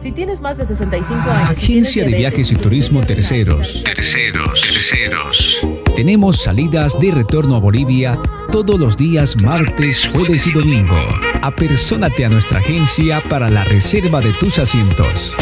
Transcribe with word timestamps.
Si 0.00 0.12
tienes 0.12 0.40
más 0.40 0.56
de 0.56 0.64
65 0.64 1.28
años. 1.28 1.50
Agencia 1.50 2.04
de 2.04 2.12
Viajes 2.12 2.52
y 2.52 2.56
Turismo 2.56 3.00
Terceros. 3.00 3.82
Terceros, 3.84 4.60
terceros. 4.60 5.58
Tenemos 5.96 6.42
salidas 6.42 7.00
de 7.00 7.10
retorno 7.10 7.56
a 7.56 7.58
Bolivia 7.58 8.16
todos 8.52 8.78
los 8.78 8.96
días 8.96 9.36
martes, 9.36 10.08
jueves 10.12 10.46
y 10.46 10.52
domingo. 10.52 10.96
Apersónate 11.42 12.24
a 12.24 12.28
nuestra 12.28 12.60
agencia 12.60 13.20
para 13.28 13.48
la 13.50 13.64
reserva 13.64 14.20
de 14.20 14.32
tus 14.34 14.60
asientos. 14.60 15.34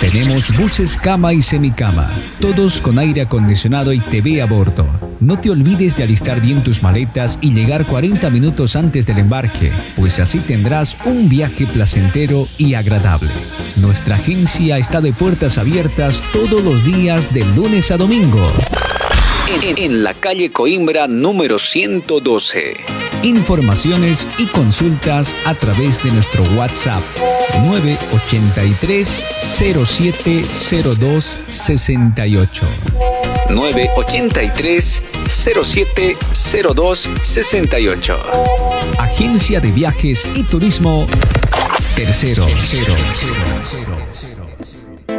Tenemos 0.00 0.56
buses 0.56 0.96
cama 0.96 1.32
y 1.32 1.42
semicama, 1.42 2.08
todos 2.40 2.80
con 2.80 3.00
aire 3.00 3.22
acondicionado 3.22 3.92
y 3.92 3.98
TV 3.98 4.40
a 4.40 4.46
bordo. 4.46 5.07
No 5.20 5.40
te 5.40 5.50
olvides 5.50 5.96
de 5.96 6.04
alistar 6.04 6.40
bien 6.40 6.62
tus 6.62 6.82
maletas 6.82 7.38
y 7.40 7.52
llegar 7.52 7.84
40 7.84 8.30
minutos 8.30 8.76
antes 8.76 9.04
del 9.04 9.18
embarque, 9.18 9.72
pues 9.96 10.20
así 10.20 10.38
tendrás 10.38 10.96
un 11.06 11.28
viaje 11.28 11.66
placentero 11.66 12.46
y 12.56 12.74
agradable. 12.74 13.30
Nuestra 13.76 14.14
agencia 14.14 14.78
está 14.78 15.00
de 15.00 15.12
puertas 15.12 15.58
abiertas 15.58 16.22
todos 16.32 16.62
los 16.62 16.84
días 16.84 17.34
de 17.34 17.44
lunes 17.44 17.90
a 17.90 17.96
domingo. 17.96 18.46
En, 19.64 19.76
en 19.78 20.04
la 20.04 20.14
calle 20.14 20.52
Coimbra 20.52 21.08
número 21.08 21.58
112. 21.58 22.76
Informaciones 23.24 24.28
y 24.38 24.46
consultas 24.46 25.34
a 25.44 25.54
través 25.54 26.00
de 26.04 26.12
nuestro 26.12 26.44
WhatsApp 26.56 27.02
983 27.64 29.24
0702 29.40 31.38
68. 31.50 32.68
983 33.50 35.02
0702 35.28 37.10
68. 37.22 38.18
Agencia 38.98 39.60
de 39.60 39.70
Viajes 39.70 40.22
y 40.34 40.42
Turismo 40.44 41.06
Tercero. 41.94 42.46
Tercero. 42.46 42.94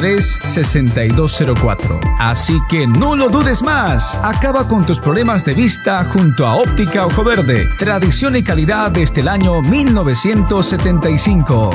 6204. 0.00 2.00
Así 2.18 2.58
que 2.68 2.86
no 2.86 3.16
lo 3.16 3.28
dudes 3.28 3.62
más. 3.62 4.18
Acaba 4.22 4.66
con 4.66 4.86
tus 4.86 4.98
problemas 4.98 5.44
de 5.44 5.52
vista 5.54 6.04
junto 6.04 6.46
a 6.46 6.54
Óptica 6.54 7.06
Ojo 7.06 7.22
Verde. 7.22 7.68
Tradición 7.78 8.36
y 8.36 8.42
calidad 8.42 8.90
desde 8.90 9.20
el 9.20 9.28
año 9.28 9.60
1975. 9.62 11.70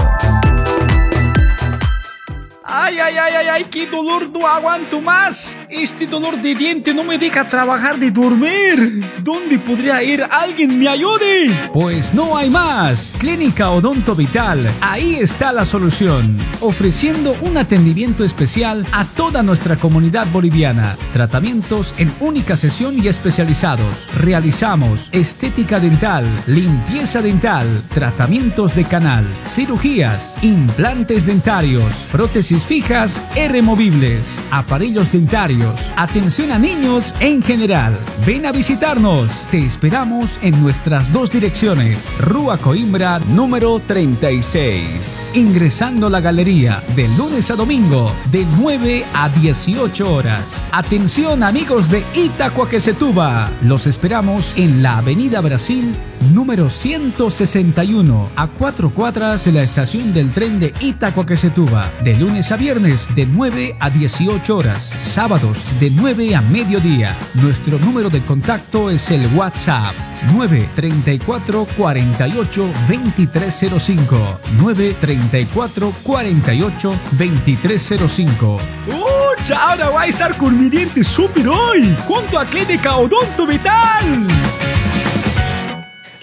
Ay, 2.78 3.00
ay, 3.00 3.16
ay, 3.16 3.34
ay, 3.38 3.48
ay, 3.54 3.66
qué 3.72 3.88
dolor, 3.88 4.30
no 4.38 4.46
aguanto 4.46 5.00
más. 5.00 5.58
Este 5.70 6.06
dolor 6.06 6.42
de 6.42 6.54
diente 6.56 6.94
no 6.94 7.06
me 7.06 7.18
deja 7.18 7.48
trabajar 7.48 7.98
de 7.98 8.12
dormir. 8.12 9.14
¿Dónde 9.22 9.58
podría 9.60 10.04
ir? 10.04 10.22
¿Alguien 10.30 10.78
me 10.78 10.90
ayude? 10.90 11.58
Pues 11.74 12.14
no 12.14 12.36
hay 12.36 12.50
más. 12.50 13.14
Clínica 13.18 13.70
Odonto 13.70 14.14
Vital. 14.14 14.70
Ahí 14.82 15.16
está 15.16 15.54
la 15.54 15.64
solución. 15.64 16.38
Ofreciendo 16.60 17.38
un 17.44 17.56
atendimiento 17.56 18.26
especial 18.26 18.86
a 18.92 19.06
toda 19.06 19.42
nuestra 19.42 19.78
comunidad 19.78 20.28
boliviana. 20.34 20.98
Tratamientos 21.14 21.96
en 21.98 22.14
única 22.20 22.58
sesión 22.58 23.02
y 23.02 23.08
especializados. 23.08 24.10
Realizamos 24.18 25.08
estética 25.14 25.80
dental, 25.80 26.26
limpieza 26.46 27.22
dental, 27.22 27.66
tratamientos 27.94 28.76
de 28.76 28.84
canal, 28.84 29.26
cirugías, 29.46 30.36
implantes 30.42 31.26
dentarios, 31.26 31.94
prótesis 32.12 32.65
fijas 32.66 33.22
e 33.36 33.48
removibles, 33.48 34.28
aparellos 34.52 35.12
dentarios, 35.12 35.74
atención 35.96 36.52
a 36.52 36.58
niños 36.58 37.14
en 37.20 37.42
general. 37.42 37.98
Ven 38.26 38.46
a 38.46 38.52
visitarnos. 38.52 39.32
Te 39.52 39.64
esperamos 39.64 40.40
en 40.42 40.60
nuestras 40.62 41.12
dos 41.14 41.32
direcciones. 41.32 42.08
Rúa 42.20 42.58
Coimbra 42.58 43.20
número 43.20 43.80
36. 43.86 45.32
Ingresando 45.36 46.08
a 46.08 46.10
la 46.10 46.22
galería 46.22 46.82
de 46.96 47.08
lunes 47.10 47.52
a 47.52 47.56
domingo 47.56 48.12
de 48.32 48.46
9 48.60 49.06
a 49.14 49.30
18 49.30 50.14
horas. 50.14 50.66
Atención 50.72 51.44
amigos 51.44 51.90
de 51.90 52.04
Itacoaquecetuba. 52.16 53.52
Los 53.62 53.86
esperamos 53.86 54.54
en 54.58 54.82
la 54.82 54.98
Avenida 54.98 55.42
Brasil 55.42 55.96
número 56.34 56.70
161 56.70 58.30
a 58.36 58.48
cuatro 58.48 58.90
cuadras 58.90 59.46
de 59.46 59.52
la 59.52 59.64
estación 59.64 60.14
del 60.14 60.32
tren 60.34 60.60
de 60.60 60.74
Itacoaquecetuba. 60.80 61.92
De 62.04 62.16
lunes 62.16 62.52
a 62.52 62.55
viernes 62.56 63.08
de 63.16 63.26
9 63.26 63.76
a 63.80 63.90
18 63.90 64.58
horas. 64.58 64.94
Sábados 65.00 65.58
de 65.80 65.90
9 65.92 66.36
a 66.36 66.42
mediodía. 66.42 67.16
Nuestro 67.36 67.80
número 67.80 68.10
de 68.10 68.22
contacto 68.22 68.90
es 68.90 69.12
el 69.12 69.26
WhatsApp 69.36 69.96
934 70.34 71.68
48 71.78 72.70
2305 72.88 74.40
934 74.58 75.94
48 76.04 77.00
2305 77.12 78.60
¡Uy! 78.88 79.54
Ahora 79.54 79.90
va 79.90 80.02
a 80.02 80.08
estar 80.08 80.36
con 80.38 80.60
mi 80.60 80.70
diente 80.70 81.04
súper 81.04 81.48
hoy, 81.48 81.96
junto 82.08 82.40
a 82.40 82.46
Clínica 82.46 82.98
Odonto 82.98 83.46
Vital. 83.46 84.28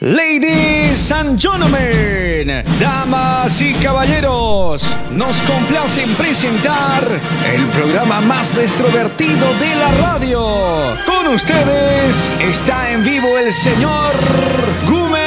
Ladies 0.03 1.13
and 1.13 1.39
gentlemen, 1.39 2.65
damas 2.81 3.61
y 3.61 3.73
caballeros, 3.75 4.85
nos 5.13 5.41
complace 5.43 6.03
en 6.03 6.13
presentar 6.15 7.07
el 7.55 7.65
programa 7.67 8.21
más 8.21 8.59
extrovertido 8.59 9.55
de 9.61 9.75
la 9.77 9.93
radio. 10.03 10.97
Con 11.07 11.29
ustedes 11.29 12.37
está 12.41 12.91
en 12.91 13.05
vivo 13.05 13.39
el 13.39 13.53
señor 13.53 14.13
Gumer 14.87 15.23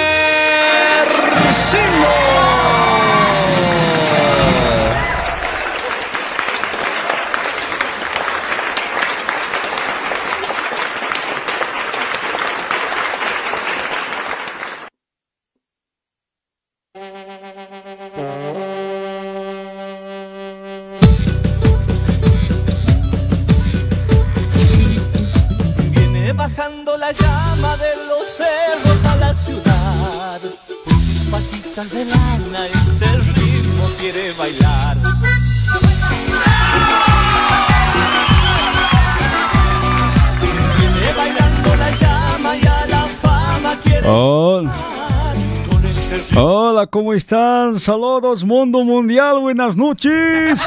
¿cómo 46.96 47.12
están? 47.12 47.78
Saludos, 47.78 48.46
mundo 48.46 48.82
mundial, 48.86 49.42
buenas 49.42 49.76
noches. 49.76 50.62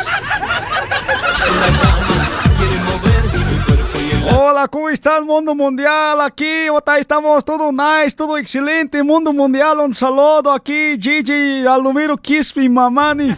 Hola, 4.37 4.69
¿cómo 4.69 4.91
está 4.91 5.17
el 5.17 5.25
mundo 5.25 5.55
mundial? 5.55 6.21
Aquí, 6.21 6.69
otra 6.69 6.99
estamos 6.99 7.43
todo 7.47 7.73
nice, 7.73 8.15
todo 8.15 8.37
excelente. 8.37 9.03
Mundo 9.03 9.33
mundial, 9.33 9.79
un 9.79 9.95
saludo 9.95 10.53
aquí, 10.53 10.99
Gigi, 11.01 11.67
Alumiro, 11.67 12.19
Kispi, 12.19 12.69
Mamani. 12.69 13.35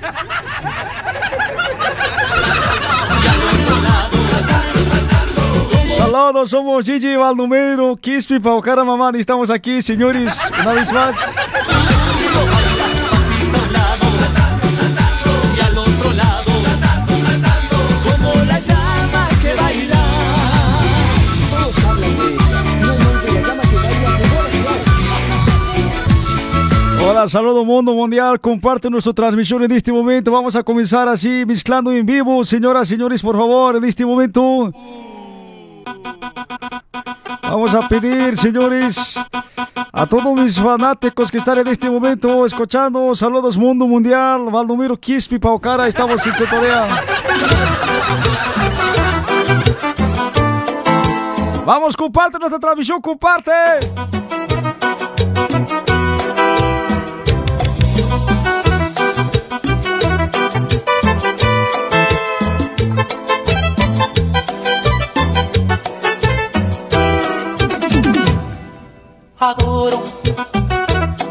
Saludos, 5.96 6.50
somos 6.50 6.84
Gigi 6.84 7.14
Valnumero, 7.14 7.96
Kispi, 7.96 8.40
Paucara, 8.40 8.82
mamá. 8.82 9.12
Y 9.14 9.20
estamos 9.20 9.48
aquí, 9.48 9.80
señores, 9.80 10.36
una 10.60 10.72
vez 10.72 10.92
más. 10.92 11.14
Saludo 27.28 27.64
mundo 27.64 27.92
mundial. 27.92 28.40
Comparte 28.40 28.88
nuestra 28.88 29.12
transmisión 29.12 29.62
en 29.62 29.72
este 29.72 29.92
momento. 29.92 30.30
Vamos 30.30 30.56
a 30.56 30.62
comenzar 30.62 31.06
así, 31.06 31.44
mezclando 31.46 31.92
en 31.92 32.06
vivo. 32.06 32.44
Señoras, 32.44 32.88
señores, 32.88 33.20
por 33.20 33.36
favor, 33.36 33.76
en 33.76 33.84
este 33.84 34.06
momento. 34.06 34.72
Vamos 37.42 37.74
a 37.74 37.86
pedir, 37.88 38.38
señores, 38.38 39.16
a 39.92 40.06
todos 40.06 40.32
mis 40.34 40.58
fanáticos 40.58 41.30
que 41.30 41.38
están 41.38 41.58
en 41.58 41.68
este 41.68 41.90
momento 41.90 42.46
escuchando. 42.46 43.14
Saludos, 43.14 43.58
mundo 43.58 43.86
mundial. 43.86 44.46
Valdomiro 44.50 44.96
Quispi, 44.96 45.38
Paucara. 45.38 45.88
Estamos 45.88 46.24
en 46.26 46.32
tutorial. 46.34 46.88
Vamos, 51.66 51.96
comparte 51.96 52.38
nuestra 52.38 52.58
transmisión, 52.58 53.00
comparte. 53.00 53.50
Adoro 69.40 70.02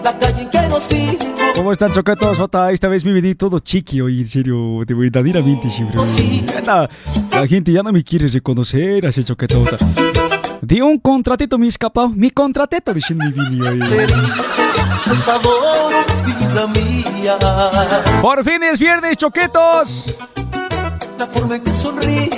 la 0.04 0.18
calle 0.18 0.42
en 0.42 0.50
que 0.50 0.62
nos 0.68 0.88
vimos. 0.88 1.40
¿Cómo 1.56 1.72
están, 1.72 1.92
choquetos? 1.94 2.38
Jota, 2.38 2.72
esta 2.72 2.88
vez 2.88 3.06
me 3.06 3.12
vení 3.12 3.36
todo 3.36 3.60
chiqui 3.60 4.02
hoy, 4.02 4.22
en 4.22 4.28
serio, 4.28 4.80
de 4.86 4.94
verdaderamente, 4.94 5.70
siempre. 5.70 6.00
La, 6.66 6.90
la 7.32 7.48
gente 7.48 7.72
ya 7.72 7.84
no 7.84 7.92
me 7.92 8.04
quiere 8.04 8.28
reconocer, 8.28 9.06
así 9.06 9.24
choqueto. 9.24 9.64
De 10.62 10.82
un 10.82 10.98
contratito 11.00 11.58
me 11.58 11.68
escapado, 11.68 12.10
mi 12.10 12.32
contratito, 12.32 12.94
diciendo 12.94 13.26
mi 13.26 13.32
vini 13.32 13.62
hoy. 13.62 13.80
Felices, 13.80 14.84
el 15.12 15.20
sabor, 15.20 15.94
vida 16.26 16.68
mía. 16.68 17.38
Por 18.22 18.44
fin 18.44 18.64
es 18.64 18.80
viernes, 18.80 19.18
choquetos. 19.18 20.16
La 21.18 21.28
forma 21.28 21.58
en 21.58 21.64
que 21.64 21.74
sonríes, 21.74 22.32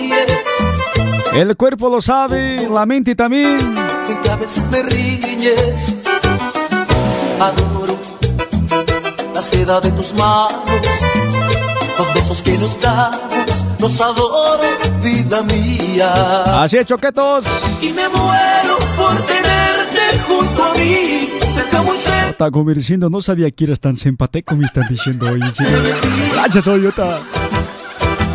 El 1.33 1.55
cuerpo 1.55 1.89
lo 1.89 2.01
sabe, 2.01 2.67
la 2.69 2.85
mente 2.85 3.15
también. 3.15 3.90
Que 4.21 4.29
a 4.29 4.35
veces 4.35 4.69
me 4.69 4.83
riñes. 4.83 5.97
Adoro 7.39 7.97
la 9.33 9.41
seda 9.41 9.81
de 9.81 9.91
tus 9.91 10.13
manos, 10.13 10.61
los 11.97 12.13
besos 12.13 12.41
que 12.41 12.57
nos 12.57 12.79
damos, 12.79 13.65
los 13.79 14.01
adoro, 14.01 14.63
vida 15.01 15.41
mía. 15.43 16.63
Así 16.63 16.77
es, 16.77 16.85
choquetos. 16.85 17.45
Y 17.81 17.89
me 17.89 18.07
muero 18.09 18.77
por 18.97 19.15
tenerte 19.25 20.19
junto 20.27 20.63
a 20.63 20.73
mí, 20.75 21.29
cerca 21.49 21.81
muy 21.81 21.97
cerca. 21.97 22.29
Está 22.29 22.51
conversando, 22.51 23.09
no 23.09 23.21
sabía 23.21 23.49
que 23.51 23.63
eras 23.63 23.79
tan 23.79 23.95
simpateco, 23.95 24.55
me 24.55 24.65
están 24.65 24.87
diciendo 24.87 25.29
hoy. 25.31 25.41
Gracias, 26.33 26.63
Toyota. 26.63 27.21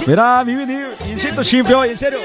Mira, 0.07 0.45
mi 0.45 0.55
vini, 0.55 0.79
insisto 1.11 1.43
siempre 1.43 1.75
hoy, 1.75 1.89
en 1.91 1.99
serio. 1.99 2.21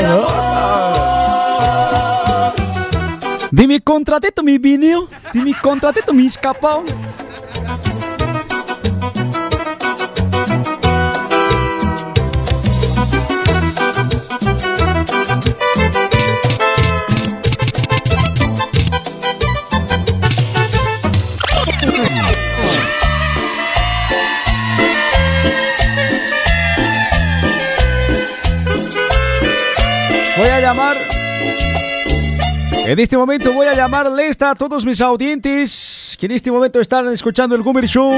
De 0.00 0.06
amor. 0.06 0.50
De 3.50 3.66
mi 4.42 4.58
vino, 4.58 5.08
de 5.32 5.40
mi 5.40 5.52
contratito 5.54 6.12
mi 6.12 6.26
escapado. 6.26 6.84
En 32.90 32.98
este 32.98 33.16
momento 33.16 33.52
voy 33.52 33.68
a 33.68 33.74
llamarle 33.74 34.26
esta 34.26 34.50
a 34.50 34.54
todos 34.56 34.84
mis 34.84 35.00
audientes 35.00 36.16
que 36.18 36.26
en 36.26 36.32
este 36.32 36.50
momento 36.50 36.80
están 36.80 37.06
escuchando 37.12 37.54
el 37.54 37.62
Gummer 37.62 37.86
Show. 37.86 38.12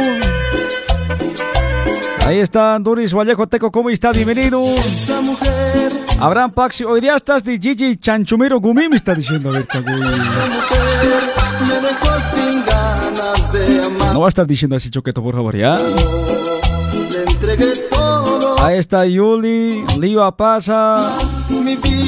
Ahí 2.24 2.38
está 2.38 2.78
Doris 2.78 3.12
Vallejo 3.12 3.46
Teco, 3.46 3.70
¿cómo 3.70 3.90
está? 3.90 4.12
Bienvenido. 4.12 4.64
Abraham 6.18 6.52
Paxi, 6.52 6.84
hoy 6.84 7.02
día 7.02 7.16
estás 7.16 7.44
de 7.44 7.58
Gigi 7.58 7.96
Chanchumero 7.96 8.60
Gumi, 8.60 8.88
me 8.88 8.96
está 8.96 9.14
diciendo, 9.14 9.50
a 9.50 9.52
ver. 9.52 9.66
No 14.14 14.20
va 14.20 14.26
a 14.26 14.28
estar 14.30 14.46
diciendo 14.46 14.76
así, 14.76 14.88
Choqueto, 14.88 15.22
por 15.22 15.34
favor, 15.34 15.54
¿ya? 15.54 15.76
Ahí 18.62 18.78
está 18.78 19.04
Yuli, 19.04 19.84
Lío 19.98 20.32
Pasa. 20.34 21.31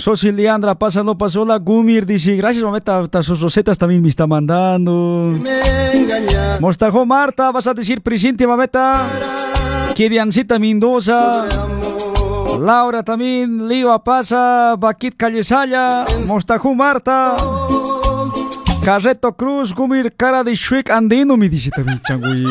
Sosi 0.01 0.33
Leandra 0.33 0.75
Pasa, 0.75 1.03
no 1.03 1.17
pasó 1.17 1.45
la 1.45 1.57
Gumir, 1.59 2.05
dice, 2.07 2.37
gracias, 2.37 2.63
mameta, 2.65 2.99
hasta 2.99 3.23
sus 3.23 3.41
rosetas 3.41 3.79
también 3.79 4.03
me 4.03 4.09
está 4.09 4.27
mandando. 4.27 5.39
Me. 5.43 6.61
Mostajo 6.61 7.07
Marta, 7.07 7.51
vas 7.51 7.67
a 7.67 7.75
decir 7.75 8.01
presente, 8.03 8.47
mameta. 8.47 9.07
Kiriancita 9.95 10.59
Mendoza. 10.59 11.47
Laura 12.59 13.03
también, 13.03 13.69
Liva 13.69 14.03
Pasa, 14.03 14.77
Baquit 14.79 15.17
Callesaya, 15.17 16.05
Mostajo 16.27 16.75
Marta. 16.75 17.37
Carreto 18.85 19.35
Cruz, 19.35 19.73
Gumir, 19.75 20.13
cara 20.15 20.45
de 20.45 20.55
Shrek 20.55 20.91
andino, 20.91 21.37
me 21.37 21.49
dice 21.49 21.71
también, 21.71 22.01
changüey. 22.07 22.45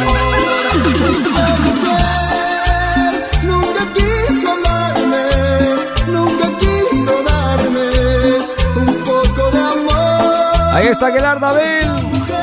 Ahí 10.83 10.89
está 10.89 11.07
Aguilar 11.07 11.39
David. 11.39 11.87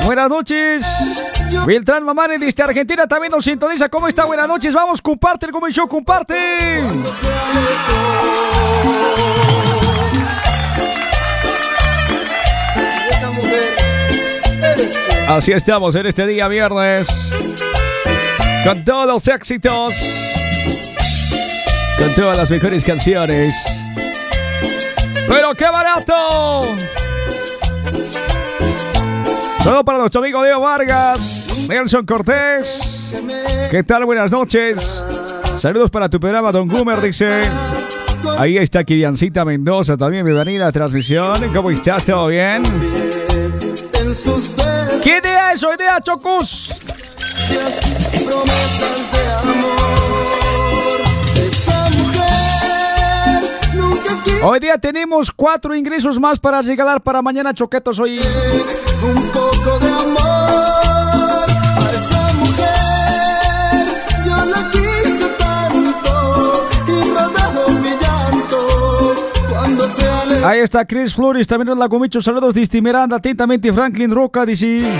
Buenas 0.07 0.31
noches. 0.31 0.87
Beltrán 1.67 2.03
Mamani 2.05 2.39
desde 2.39 2.63
Argentina 2.63 3.07
también 3.07 3.31
nos 3.31 3.45
sintoniza. 3.45 3.91
¿Cómo 3.91 4.09
está? 4.09 4.25
Buenas 4.25 4.49
noches. 4.49 4.73
Vamos, 4.73 5.03
comparte 5.03 5.45
el 5.45 5.53
Show, 5.75 5.87
comparte. 5.87 6.83
Así 15.29 15.53
estamos 15.53 15.95
en 15.97 16.07
este 16.07 16.27
día 16.27 16.49
viernes. 16.49 17.11
Con 18.65 18.87
todos 18.87 19.07
los 19.07 19.29
éxitos. 19.29 19.93
Con 21.99 22.15
todas 22.15 22.39
las 22.39 22.51
mejores 22.51 22.87
canciones. 22.87 23.53
¡Pero 25.29 25.55
qué 25.55 25.67
barato! 25.67 27.00
Todo 29.63 29.85
para 29.85 29.99
nuestro 29.99 30.21
amigo 30.21 30.43
Leo 30.43 30.61
Vargas, 30.61 31.47
Nelson 31.69 32.07
Cortés. 32.07 33.11
¿Qué 33.71 33.83
tal? 33.83 34.05
Buenas 34.05 34.33
noches. 34.33 35.05
Saludos 35.59 35.91
para 35.91 36.09
tu 36.09 36.19
programa, 36.19 36.51
Don 36.51 36.67
Gumer, 36.67 37.01
dice. 37.01 37.43
Ahí 38.39 38.57
está 38.57 38.85
Kiriancita 38.85 39.45
Mendoza, 39.45 39.97
también 39.97 40.25
bienvenida 40.25 40.65
a 40.65 40.67
la 40.67 40.73
transmisión. 40.73 41.53
¿Cómo 41.55 41.71
estás? 41.71 42.05
¿Todo 42.05 42.29
bien? 42.29 42.63
¿Qué 45.05 45.21
día 45.21 45.53
es 45.53 45.63
hoy 45.63 45.77
día, 45.77 46.01
Chocus? 46.03 46.71
Hoy 54.43 54.59
día 54.59 54.79
tenemos 54.79 55.31
cuatro 55.31 55.75
ingresos 55.75 56.19
más 56.19 56.39
para 56.39 56.63
regalar 56.63 57.03
para 57.03 57.21
mañana, 57.21 57.53
Choquetos. 57.53 57.99
Hoy 57.99 58.21
de. 59.65 60.31
Ahí 70.43 70.61
está 70.61 70.87
Chris 70.87 71.15
Flores, 71.15 71.47
también 71.47 71.79
la 71.79 71.87
Gomicho. 71.87 72.21
Saludos 72.21 72.55
desde 72.55 72.81
Miranda, 72.81 73.17
atentamente 73.17 73.73
Franklin 73.73 74.11
Roca, 74.11 74.47
dice. 74.47 74.99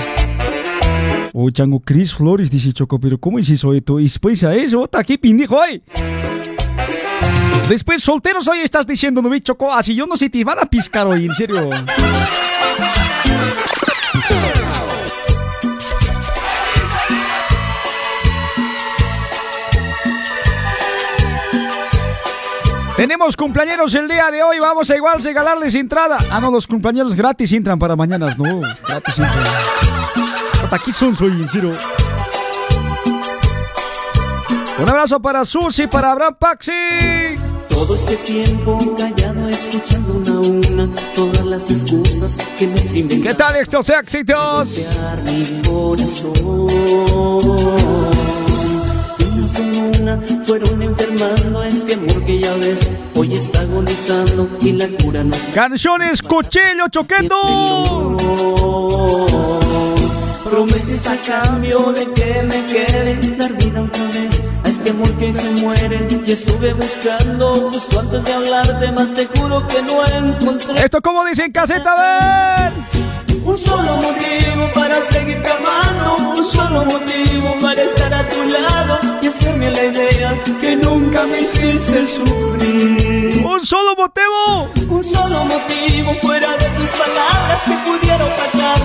O 1.33 1.49
chango 1.49 1.79
Chris 1.79 2.13
Flores 2.13 2.51
dice 2.51 2.71
Choco, 2.73 2.99
pero 2.99 3.17
¿cómo 3.17 3.39
es 3.39 3.49
eso? 3.49 3.73
esto? 3.73 3.97
Después 3.97 4.43
a 4.43 4.53
eso, 4.53 4.85
está 4.85 4.99
aquí 4.99 5.17
pindijo 5.17 5.55
hoy. 5.55 5.81
Después 7.67 8.03
solteros 8.03 8.47
hoy 8.47 8.59
estás 8.59 8.85
diciendo, 8.85 9.21
no 9.21 9.29
me 9.29 9.41
Choco, 9.41 9.73
así 9.73 9.95
yo 9.95 10.05
no 10.05 10.15
sé, 10.15 10.29
te 10.29 10.43
van 10.43 10.59
a 10.59 10.65
piscar 10.65 11.07
hoy, 11.07 11.25
en 11.25 11.33
serio. 11.33 11.69
Tenemos 23.01 23.35
cumpleaños 23.35 23.95
el 23.95 24.07
día 24.07 24.29
de 24.29 24.43
hoy, 24.43 24.59
vamos 24.59 24.87
a 24.91 24.95
igual 24.95 25.23
regalarles 25.23 25.73
entrada. 25.73 26.19
Ah, 26.31 26.39
no, 26.39 26.51
los 26.51 26.67
cumpleaños 26.67 27.15
gratis 27.15 27.51
entran 27.51 27.79
para 27.79 27.95
mañanas, 27.95 28.37
no, 28.37 28.61
gratis 28.87 29.17
entran. 29.17 29.43
Hasta 30.63 30.75
aquí 30.75 30.91
son, 30.91 31.15
soy 31.15 31.47
serio. 31.47 31.75
Un 34.77 34.87
abrazo 34.87 35.19
para 35.19 35.43
Susi, 35.45 35.87
para 35.87 36.11
Abraham 36.11 36.35
Paxi. 36.37 36.71
Todo 37.69 37.95
este 37.95 38.17
tiempo 38.17 38.77
callado 38.95 39.49
escuchando 39.49 40.13
una 40.13 40.33
a 40.33 40.39
una 40.39 40.95
todas 41.15 41.43
las 41.43 41.71
excusas 41.71 42.37
que 42.59 42.67
me 42.67 42.79
inventan. 42.81 43.21
¿Qué 43.23 43.33
tal 43.33 43.55
estos 43.55 43.89
éxitos? 43.89 44.79
mi 45.25 45.61
corazón. 45.63 46.61
Fueron 50.47 50.81
enfermando 50.81 51.61
este 51.61 51.93
amor 51.93 52.25
que 52.25 52.39
ya 52.39 52.51
ves 52.55 52.89
hoy 53.15 53.33
está 53.33 53.59
agonizando 53.61 54.49
y 54.59 54.71
la 54.71 54.87
cura 54.87 55.23
no 55.23 55.35
está. 55.35 55.51
Canciones 55.51 56.23
Cuchillo 56.23 56.87
Choqueto. 56.89 58.17
Prometes 60.49 61.05
a 61.05 61.15
cambio 61.17 61.93
de 61.93 62.11
que 62.13 62.41
me 62.41 62.65
quede 62.65 63.37
dar 63.37 63.53
vida 63.53 63.83
otra 63.83 64.07
vez 64.07 64.43
a 64.65 64.69
este 64.69 64.89
amor 64.89 65.13
que 65.19 65.33
se 65.33 65.49
muere 65.63 66.07
y 66.25 66.31
estuve 66.31 66.73
buscando 66.73 67.69
justo 67.71 67.99
antes 67.99 68.23
de 68.23 68.33
hablarte 68.33 68.91
más 68.93 69.13
te 69.13 69.27
juro 69.27 69.67
que 69.67 69.83
no 69.83 70.03
encontré 70.07 70.83
Esto 70.83 70.99
como 71.03 71.23
dicen 71.25 71.51
caseta, 71.51 71.93
ven. 71.95 72.73
un 73.45 73.55
solo 73.55 73.97
motivo 73.97 74.67
para 74.73 74.95
seguirte 75.11 75.49
amando, 75.51 76.41
un 76.41 76.45
solo 76.45 76.85
motivo 76.85 77.55
para 77.61 77.81
estar 77.83 78.11
a 78.11 78.27
tu 78.27 78.43
lado 78.49 79.10
hacerme 79.51 79.71
la 79.71 79.83
idea 79.85 80.43
que 80.59 80.75
nunca 80.77 81.25
me 81.25 81.41
hiciste 81.41 82.05
sufrir. 82.05 83.45
Un 83.45 83.65
solo 83.65 83.95
motivo. 83.95 84.69
Un 84.89 85.03
solo 85.03 85.45
motivo 85.45 86.13
fuera 86.21 86.51
de 86.51 86.65
tus 86.69 86.89
palabras 86.89 87.61
que 87.65 87.73
pudiera 87.89 88.25
opacar 88.25 88.79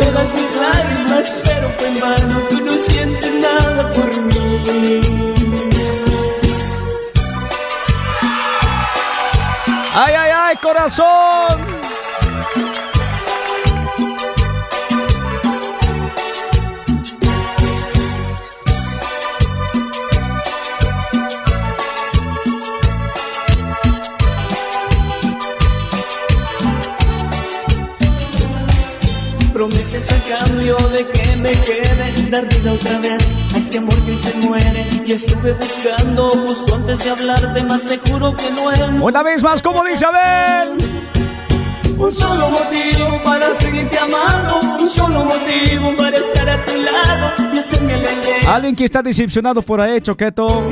todas 0.00 0.34
mis 0.34 0.56
lágrimas, 0.56 1.42
pero 1.44 1.70
fue 1.76 1.88
en 1.88 2.00
vano, 2.00 2.38
tú 2.50 2.60
no 2.60 2.72
sientes 2.88 3.34
nada 3.34 3.90
por 3.92 4.22
mí. 4.22 5.00
Ay, 9.94 10.14
ay, 10.14 10.30
ay, 10.34 10.56
corazón. 10.56 11.58
Prometes 29.56 30.12
a 30.12 30.38
cambio 30.38 30.76
de 30.92 31.06
que 31.06 31.36
me 31.36 31.50
quede 31.50 32.30
dar 32.30 32.46
vida 32.46 32.74
otra 32.74 32.98
vez 32.98 33.24
a 33.54 33.56
este 33.56 33.78
amor 33.78 33.94
que 34.04 34.18
se 34.18 34.34
muere 34.46 34.86
y 35.06 35.12
estuve 35.12 35.54
buscando 35.54 36.28
justo 36.28 36.74
antes 36.74 36.98
de 37.02 37.08
hablarte 37.08 37.62
más 37.62 37.82
te 37.86 37.96
juro 37.96 38.36
que 38.36 38.50
no 38.50 38.70
era 38.70 38.88
Una 38.88 39.22
vez 39.22 39.42
más, 39.42 39.62
como 39.62 39.82
dice 39.82 40.04
Abel. 40.04 40.76
un 41.96 42.12
solo 42.12 42.50
motivo 42.50 43.18
para 43.24 43.54
seguirte 43.54 43.98
amando 43.98 44.60
un 44.78 44.90
solo 44.90 45.24
motivo 45.24 45.96
para 45.96 46.18
estar 46.18 46.50
a 46.50 46.62
tu 46.62 46.76
lado 46.76 47.54
y 47.54 47.58
hacerme 47.58 47.92
la 47.96 48.12
idea 48.12 48.54
Alguien 48.54 48.76
que 48.76 48.84
está 48.84 49.00
decepcionado 49.02 49.62
por 49.62 49.80
ahí, 49.80 50.02
Choqueto. 50.02 50.64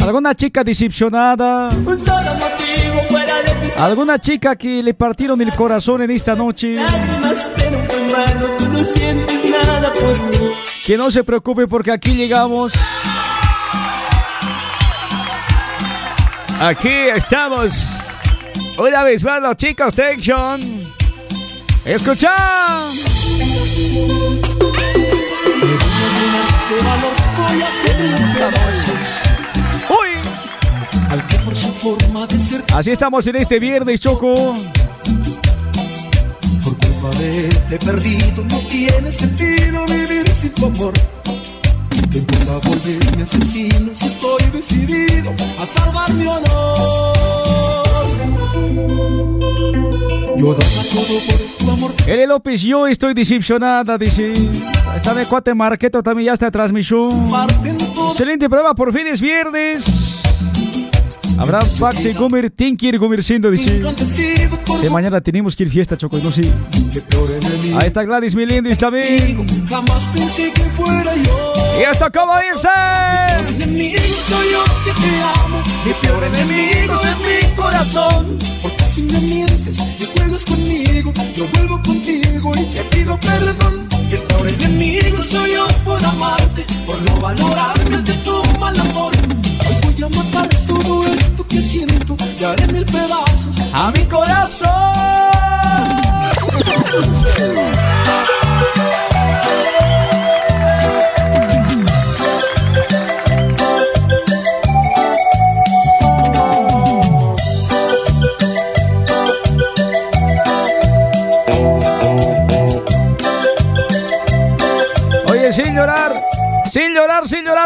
Alguna 0.00 0.34
chica 0.34 0.64
decepcionada. 0.64 1.68
un 1.68 2.06
solo 2.06 2.34
motivo 2.36 2.70
Alguna 3.80 4.18
chica 4.18 4.56
que 4.56 4.82
le 4.82 4.92
partieron 4.92 5.40
el 5.40 5.52
corazón 5.54 6.02
en 6.02 6.10
esta 6.10 6.34
noche. 6.34 6.78
Que 10.86 10.96
no 10.96 11.10
se 11.10 11.22
preocupe 11.24 11.66
porque 11.66 11.92
aquí 11.92 12.14
llegamos. 12.14 12.72
Aquí 16.60 16.88
estamos. 16.88 17.72
Una 18.78 19.02
vez 19.02 19.24
más 19.24 19.40
los 19.40 19.56
chicos 19.56 19.94
Tension. 19.94 20.60
Escucha. 21.84 22.34
Uy. 29.88 30.08
Así 32.74 32.90
estamos 32.90 33.26
en 33.26 33.36
este 33.36 33.58
viernes, 33.58 34.00
Choco. 34.00 34.54
De 37.00 37.48
te 37.70 37.78
perdido 37.78 38.44
no 38.44 38.58
tiene 38.66 39.10
sentido 39.10 39.86
vivir 39.86 40.28
sin 40.28 40.50
tu 40.50 40.66
amor. 40.66 40.92
Te 42.10 42.18
importa 42.18 42.68
volverme 42.68 43.22
asesino 43.22 43.94
si 43.94 44.06
estoy 44.06 44.42
decidido 44.52 45.32
a 45.58 45.66
salvar 45.66 46.12
mi 46.12 46.26
honor. 46.26 47.16
Yo 50.36 50.54
daba 50.54 50.82
todo 50.92 51.20
por 51.26 51.38
tu 51.58 51.70
amor. 51.70 51.92
L. 52.06 52.26
López, 52.26 52.60
yo 52.60 52.86
estoy 52.86 53.14
decepcionada, 53.14 53.96
dice. 53.96 54.34
Está 54.94 55.14
de 55.14 55.24
cuate 55.24 55.54
Marqueto 55.54 56.02
también 56.02 56.26
ya 56.26 56.32
está 56.34 56.50
transmisión. 56.50 57.28
Excelente 58.10 58.50
prueba, 58.50 58.74
por 58.74 58.92
fin 58.92 59.06
es 59.06 59.22
viernes. 59.22 60.20
Fax 61.78 62.04
y 62.04 62.12
Gomer, 62.12 62.50
tienen 62.50 62.76
que 62.76 62.86
ir 62.86 62.98
dice. 63.50 63.82
Sí, 64.06 64.88
mañana 64.90 65.20
tenemos 65.20 65.56
que 65.56 65.62
ir 65.64 65.70
fiesta, 65.70 65.96
Choco, 65.96 66.18
no 66.18 66.30
enemigo. 66.30 67.78
Ahí 67.78 67.86
está 67.86 68.04
Gladys, 68.04 68.34
mi 68.34 68.46
lindo, 68.46 68.70
está. 68.70 68.90
Jamás 69.68 70.08
pensé 70.14 70.52
que 70.52 70.62
fuera 70.62 71.14
yo. 71.16 71.52
Y 71.78 71.82
esto 71.82 72.06
como 72.12 72.34
dice. 72.38 72.68
Mi 73.48 73.64
enemigo 73.64 74.02
soy 74.28 74.52
yo 74.52 74.64
que 74.84 74.92
te 75.00 75.22
amo. 75.22 75.62
Mi 75.84 75.92
peor 75.94 76.24
enemigo 76.24 77.00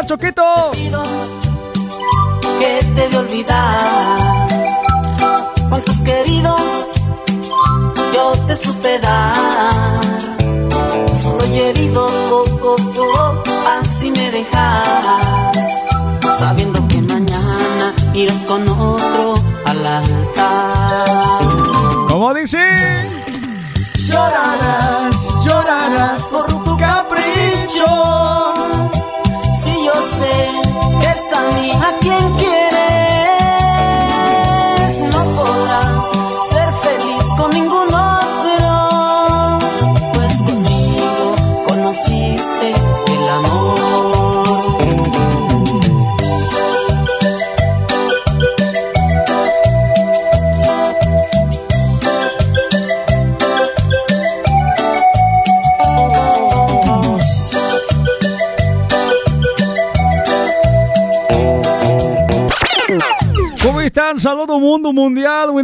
llorar, 0.07 0.44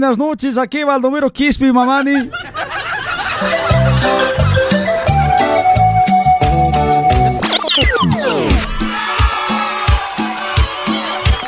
Buenas 0.01 0.17
noches. 0.17 0.57
Aquí 0.57 0.83
Baldomero 0.83 1.29
Quispe 1.29 1.71
Mamani. 1.71 2.31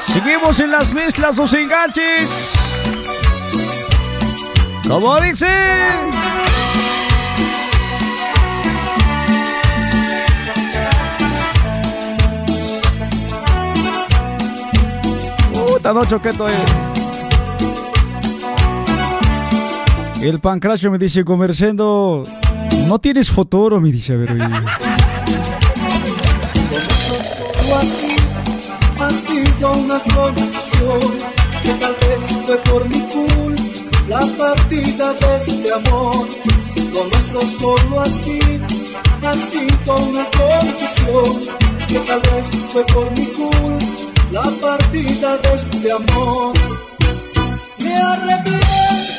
Seguimos 0.05 0.59
en 0.59 0.69
las 0.69 0.93
mezclas, 0.93 1.35
los 1.35 1.51
enganches. 1.55 2.53
Como 4.87 5.19
dice. 5.19 5.47
Puta, 15.53 15.91
no 15.91 16.05
choqueto 16.05 16.47
eh. 16.47 16.92
El 20.23 20.39
pancracio 20.39 20.89
me 20.89 20.97
dice, 20.97 21.25
comerciando, 21.25 22.23
no 22.87 22.97
tienes 22.97 23.29
futuro, 23.29 23.81
me 23.81 23.91
dice, 23.91 24.13
a 24.13 24.15
ver, 24.15 24.31
oye. 24.31 24.43
Solo 27.59 27.75
así 27.75 28.15
sido 29.11 29.71
una 29.73 29.99
confusión 29.99 31.01
que 31.61 31.73
tal 31.73 31.93
vez 32.07 32.23
fue 32.45 32.55
por 32.57 32.87
mi 32.87 32.99
culpa 32.99 33.61
la 34.07 34.21
partida 34.37 35.13
de 35.13 35.35
este 35.35 35.73
amor. 35.73 36.15
Con 36.93 37.09
nuestro 37.09 37.41
solo 37.41 37.99
así 37.99 38.39
sido 38.39 39.97
una 39.97 40.25
confusión 40.37 41.57
que 41.85 41.99
tal 41.99 42.21
vez 42.21 42.47
fue 42.71 42.85
por 42.85 43.11
mi 43.11 43.25
culpa 43.25 43.85
la 44.31 44.43
partida 44.61 45.37
de 45.37 45.53
este 45.53 45.91
amor. 45.91 46.53
Me 47.79 47.97
arrepiento 47.97 49.12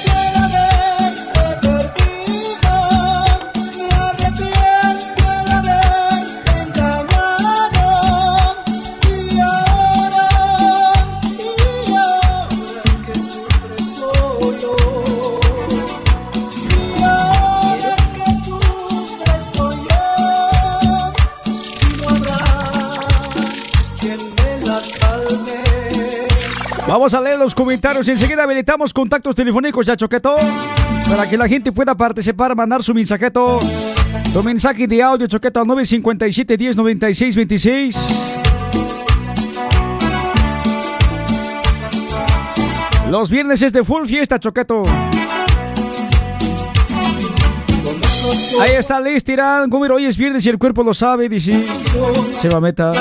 Vamos 27.04 27.12
a 27.12 27.20
leer 27.20 27.38
los 27.38 27.54
comentarios 27.54 28.08
y 28.08 28.12
enseguida 28.12 28.44
habilitamos 28.44 28.94
contactos 28.94 29.34
telefónicos 29.34 29.84
ya 29.84 29.94
choqueto 29.94 30.38
para 31.06 31.28
que 31.28 31.36
la 31.36 31.46
gente 31.46 31.70
pueda 31.70 31.94
participar, 31.94 32.56
mandar 32.56 32.82
su 32.82 32.94
mensajeto. 32.94 33.58
Tu 34.32 34.42
mensaje 34.42 34.86
de 34.86 35.02
audio 35.02 35.26
choqueto 35.26 35.60
al 35.60 35.66
957 35.66 36.56
10 36.56 36.76
96 36.76 37.36
26. 37.36 37.96
Los 43.10 43.28
viernes 43.28 43.60
es 43.60 43.74
de 43.74 43.84
full 43.84 44.06
fiesta, 44.06 44.40
choqueto. 44.40 44.84
Ahí 48.60 48.72
está 48.72 49.00
Liz 49.00 49.22
Tirán. 49.24 49.68
Gómez, 49.68 49.90
hoy 49.90 50.04
es 50.06 50.16
viernes 50.16 50.44
y 50.46 50.48
el 50.48 50.58
cuerpo 50.58 50.82
lo 50.82 50.94
sabe, 50.94 51.28
dice. 51.28 51.66
Se 52.40 52.48
va 52.48 52.58
a 52.58 52.60
meta. 52.60 52.92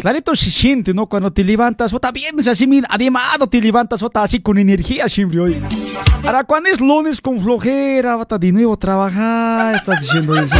Clarito 0.00 0.34
se 0.36 0.50
siente, 0.50 0.92
¿no? 0.92 1.06
Cuando 1.06 1.30
te 1.30 1.44
levantas, 1.44 1.92
otra 1.92 2.12
viernes 2.12 2.46
así, 2.46 2.66
mira, 2.66 2.88
animado 2.90 3.46
te 3.46 3.60
levantas, 3.60 4.02
otra 4.02 4.24
así 4.24 4.40
con 4.40 4.58
energía 4.58 5.08
siempre 5.08 5.40
hoy. 5.40 5.62
Ahora, 6.24 6.44
cuando 6.44 6.68
es 6.68 6.80
lunes 6.80 7.20
con 7.20 7.40
flojera, 7.40 8.16
otra 8.16 8.38
de 8.38 8.52
nuevo 8.52 8.76
trabajar, 8.76 9.76
estás 9.76 10.00
diciendo 10.00 10.34
eso. 10.34 10.56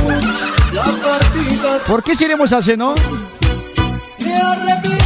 ¿Por 1.86 2.02
qué 2.02 2.14
seremos 2.14 2.52
así, 2.52 2.76
no? 2.76 2.94
me 4.24 5.01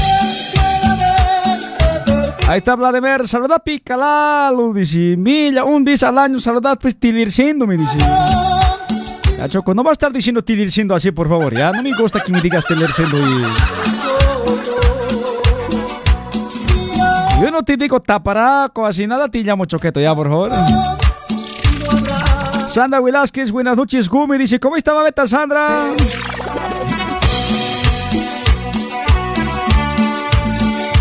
Ahí 2.48 2.58
está 2.58 2.76
Vladimir, 2.76 3.26
saluda 3.26 3.58
Picalalo, 3.58 4.72
dice. 4.72 5.16
Milla, 5.16 5.64
un 5.64 5.82
vez 5.84 6.04
al 6.04 6.16
año, 6.16 6.38
saluda 6.38 6.76
pues 6.76 6.96
tilirciendo, 6.96 7.66
me 7.66 7.76
dice. 7.76 7.98
Ya, 9.36 9.48
Choco, 9.48 9.74
no 9.74 9.82
va 9.82 9.90
a 9.90 9.92
estar 9.92 10.12
diciendo 10.12 10.44
tilirciendo 10.44 10.94
así, 10.94 11.10
por 11.10 11.28
favor, 11.28 11.52
ya. 11.52 11.72
No 11.72 11.82
me 11.82 11.92
gusta 11.92 12.20
que 12.20 12.30
me 12.30 12.40
digas 12.40 12.64
tilirciendo 12.64 13.18
y... 13.18 13.42
Yo 17.42 17.50
no 17.50 17.64
te 17.64 17.76
digo 17.76 17.98
taparaco, 18.00 18.86
así 18.86 19.08
nada 19.08 19.28
te 19.28 19.42
llamo 19.42 19.64
choqueto, 19.64 20.00
ya, 20.00 20.14
por 20.14 20.28
favor. 20.28 20.52
Sandra 22.70 23.00
Velázquez, 23.00 23.50
buenas 23.50 23.76
noches, 23.76 24.08
Gumi. 24.08 24.38
Dice, 24.38 24.60
¿cómo 24.60 24.76
está, 24.76 24.92
babeta 24.92 25.26
Sandra? 25.26 25.66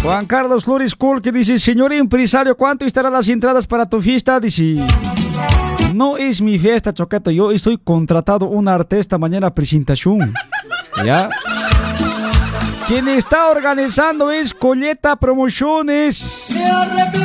Juan 0.06 0.28
Carlos 0.28 0.66
Flores 0.66 0.94
Cool 0.94 1.20
que 1.20 1.32
dice, 1.32 1.58
señor 1.58 1.92
empresario, 1.92 2.56
¿cuánto 2.56 2.86
estarán 2.86 3.12
las 3.12 3.28
entradas 3.28 3.66
para 3.66 3.90
tu 3.90 4.00
fiesta? 4.00 4.40
Dice, 4.40 4.76
no 5.96 6.16
es 6.16 6.44
mi 6.44 6.60
fiesta, 6.60 6.94
choqueto. 6.94 7.32
Yo 7.32 7.50
estoy 7.50 7.80
contratado 7.80 8.46
una 8.46 8.76
artista 8.76 9.18
mañana 9.18 9.52
presentación. 9.52 10.32
¿Ya? 11.04 11.32
Quien 12.86 13.08
está 13.08 13.50
organizando 13.50 14.30
es 14.30 14.54
Colleta 14.54 15.16
Promociones. 15.16 16.50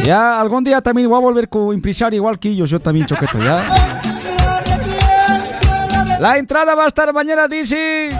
Ya, 0.02 0.40
algún 0.40 0.64
día 0.64 0.80
también 0.80 1.06
voy 1.10 1.18
a 1.18 1.20
volver 1.20 1.50
con 1.50 1.74
empresario 1.74 2.16
igual 2.16 2.38
que 2.38 2.48
ellos. 2.48 2.70
Yo 2.70 2.80
también, 2.80 3.06
choqueto, 3.06 3.38
¿ya? 3.40 3.62
La 6.18 6.38
entrada 6.38 6.74
va 6.74 6.84
a 6.84 6.88
estar 6.88 7.12
mañana, 7.12 7.46
dice. 7.46 8.10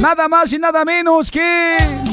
Nada 0.00 0.26
más 0.26 0.52
y 0.52 0.58
nada 0.58 0.84
menos 0.84 1.30
que. 1.30 2.07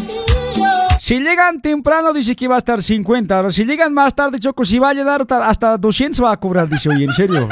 Si 1.06 1.20
llegan 1.20 1.62
temprano, 1.62 2.12
dice 2.14 2.36
que 2.36 2.48
va 2.48 2.56
a 2.56 2.58
estar 2.58 2.82
50. 2.82 3.38
Ahora, 3.38 3.52
si 3.52 3.64
llegan 3.64 3.94
más 3.94 4.16
tarde, 4.16 4.40
Choco, 4.40 4.66
si 4.66 4.80
va 4.80 4.90
a 4.90 4.94
llegar 4.96 5.22
hasta- 5.22 5.48
hasta 5.48 5.78
200 5.78 6.20
va 6.26 6.32
a 6.32 6.38
cobrar, 6.38 6.68
dice, 6.68 6.90
oye, 6.90 7.06
en 7.06 7.12
serio. 7.12 7.48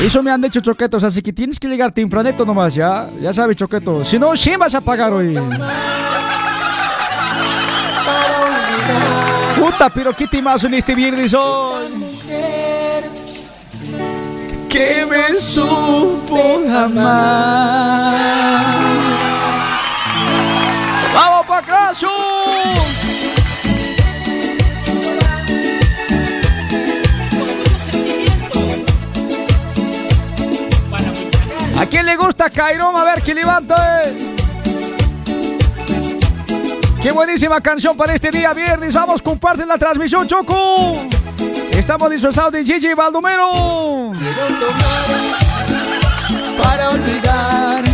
Eso 0.00 0.24
me 0.24 0.32
han 0.32 0.40
dicho 0.42 0.58
choquetos, 0.58 1.04
así 1.04 1.22
que 1.22 1.32
tienes 1.32 1.60
que 1.60 1.68
llegar 1.68 1.92
tempranito 1.92 2.44
nomás, 2.44 2.74
ya. 2.74 3.08
Ya 3.20 3.32
sabes, 3.32 3.56
choqueto. 3.58 4.04
Si 4.04 4.18
no, 4.18 4.34
sí 4.34 4.56
vas 4.56 4.74
a 4.74 4.80
pagar 4.80 5.12
hoy. 5.12 5.38
Puta, 9.56 9.88
pero 9.88 10.16
qué 10.16 10.26
timazo 10.26 10.66
en 10.66 10.74
este 10.74 10.96
viernes 10.96 11.32
hoy. 11.32 12.18
Que 14.68 15.06
me 15.08 15.38
supo 15.38 16.60
amar. 16.76 18.22
¿A 21.92 21.94
quién 31.90 32.06
le 32.06 32.16
gusta 32.16 32.48
Cairón? 32.48 32.96
A 32.96 33.04
ver, 33.04 33.22
que 33.22 33.34
levante. 33.34 33.74
Qué 37.02 37.12
buenísima 37.12 37.60
canción 37.60 37.94
para 37.94 38.14
este 38.14 38.30
día 38.30 38.54
viernes. 38.54 38.94
Vamos, 38.94 39.20
comparten 39.20 39.68
la 39.68 39.76
transmisión, 39.76 40.26
Choco. 40.26 40.96
Estamos 41.72 42.10
disfrazados 42.10 42.52
de 42.52 42.64
Gigi 42.64 42.94
Baldomero. 42.94 44.12
Para 46.62 46.88
olvidar 46.88 47.84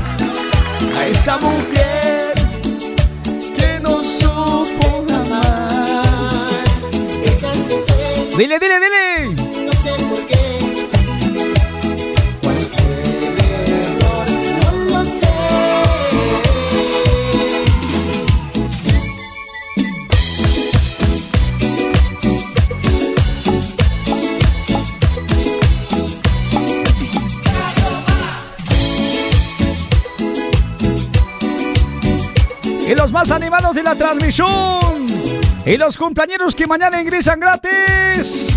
a 0.97 1.07
esa 1.07 1.37
mujer 1.39 2.08
Dile, 8.39 8.57
dile, 8.61 8.79
dile. 8.79 9.35
No 9.65 9.73
sé 9.73 9.91
por 10.09 10.25
qué. 10.29 10.37
Y 32.87 32.95
los 32.95 33.11
más 33.11 33.33
animados 33.33 33.75
de 33.75 33.83
la 33.83 33.97
transmisión. 33.97 34.88
Y 35.65 35.77
los 35.77 35.99
compañeros 35.99 36.55
que 36.55 36.67
mañana 36.67 37.01
ingresan 37.01 37.41
gratis. 37.41 38.49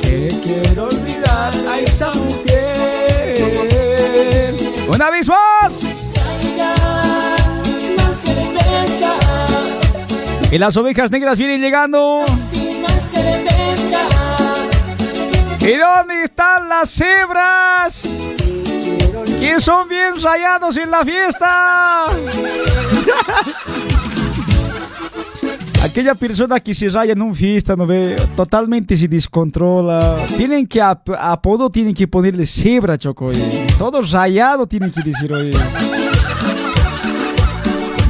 Que 0.00 0.28
quiero 0.42 0.84
olvidar 0.84 1.52
a 1.68 1.78
esa 1.80 2.12
mujer. 2.12 2.54
Una 4.88 5.10
vez 5.10 5.28
más. 5.28 5.82
Más 7.96 8.16
cerveza, 8.22 9.12
Y 10.50 10.58
las 10.58 10.76
ovejas 10.76 11.10
negras 11.10 11.38
vienen 11.38 11.60
llegando. 11.60 12.24
¿Y 15.66 15.76
dónde 15.76 16.22
están 16.22 16.68
las 16.68 16.90
cebras? 16.90 18.02
Que 19.40 19.58
son 19.58 19.88
bien 19.88 20.14
rayados 20.22 20.76
en 20.76 20.90
la 20.90 21.04
fiesta. 21.04 22.06
Aquella 25.82 26.14
persona 26.14 26.60
que 26.60 26.74
se 26.74 26.88
raya 26.88 27.12
en 27.12 27.22
un 27.22 27.34
fiesta, 27.34 27.74
¿no 27.76 27.86
ve? 27.86 28.16
Totalmente 28.36 28.96
se 28.96 29.08
descontrola. 29.08 30.16
Tienen 30.36 30.66
que, 30.66 30.80
ap- 30.80 31.10
apodo 31.18 31.70
tienen 31.70 31.94
que 31.94 32.06
ponerle 32.08 32.46
cebra, 32.46 32.96
Choco. 32.98 33.26
oye. 33.26 33.66
Todo 33.78 34.02
rayado 34.02 34.66
tienen 34.66 34.90
que 34.92 35.02
decir, 35.02 35.32
oye. 35.32 35.52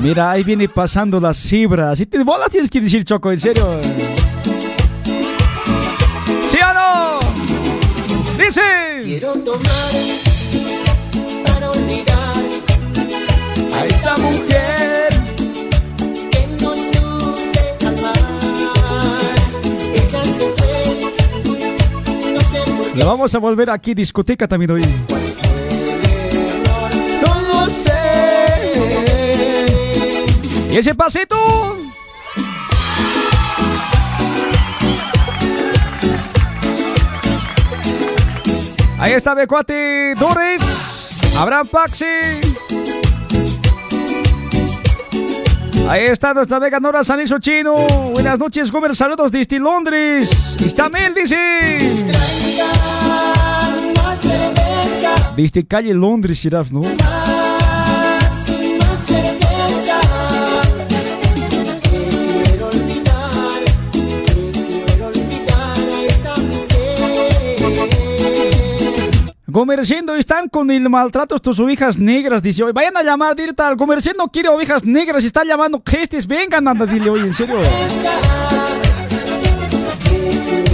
Mira, 0.03 0.31
ahí 0.31 0.42
viene 0.45 0.69
pasando 0.69 1.19
la 1.21 1.33
cebra. 1.35 1.90
Así 1.92 2.07
te, 2.07 2.19
la 2.19 2.49
tienes 2.51 2.71
que 2.71 2.81
decir, 2.81 3.05
Choco, 3.05 3.31
en 3.33 3.40
serio. 3.40 3.81
¿Sí 6.51 6.59
o 6.62 6.75
no? 6.75 7.19
Dice. 8.38 8.61
Quiero 9.05 9.33
tomar 9.35 9.92
para 11.44 11.70
olvidar 11.70 12.37
A 13.75 13.85
esa 13.87 14.16
mujer. 14.18 15.09
que 16.31 16.46
no 16.61 16.72
supe 16.75 17.87
amar. 17.87 18.14
Ella 19.94 20.22
se 20.25 20.46
fue, 20.57 20.79
no 22.33 22.40
sé 22.40 22.72
por 22.77 22.92
qué. 22.92 22.99
La 22.99 23.05
vamos 23.07 23.35
a 23.35 23.38
volver 23.38 23.70
aquí, 23.70 23.94
discoteca 23.94 24.46
también 24.46 24.70
hoy. 24.72 24.83
No 27.22 27.40
lo 27.64 27.70
sé. 27.70 27.92
¿Y 30.70 30.77
ese 30.79 30.94
pasito? 30.94 31.76
Ahí 39.07 39.12
está 39.12 39.37
de 39.37 39.47
cuate 39.47 40.16
Doris. 40.16 40.61
Abraham 41.38 41.69
Paxi. 41.69 42.05
Ahí 45.88 46.07
está 46.07 46.35
nuestra 46.35 46.59
vega 46.59 46.81
Nora 46.81 47.05
Saniso 47.05 47.38
Chino. 47.38 47.87
Buenas 48.11 48.37
noches, 48.40 48.73
Gomer. 48.73 48.97
Saludos 48.97 49.31
desde 49.31 49.61
Londres. 49.61 50.57
Está 50.61 50.88
Mel, 50.88 51.14
dice. 51.14 51.37
Desde 55.37 55.64
calle 55.64 55.95
Londres, 55.95 56.45
irás, 56.45 56.73
¿no? 56.73 56.81
Comerciando 69.57 70.14
están 70.16 70.51
con 70.51 70.71
el 70.71 70.87
maltrato 70.90 71.38
tus 71.38 71.59
ovejas 71.61 71.97
negras, 71.97 72.42
dice 72.42 72.62
hoy. 72.62 72.73
Vayan 72.73 72.95
a 72.95 73.03
llamar 73.03 73.35
directo 73.35 73.62
al 73.62 73.79
comerciando 73.79 74.29
quiere 74.29 74.51
ovejas 74.51 74.85
negras, 74.85 75.25
está 75.25 75.45
llamando 75.47 75.83
gestes, 75.83 76.27
vengan, 76.27 76.69
anda, 76.69 76.85
dile 76.85 77.09
hoy, 77.09 77.21
en 77.21 77.33
serio. 77.33 77.57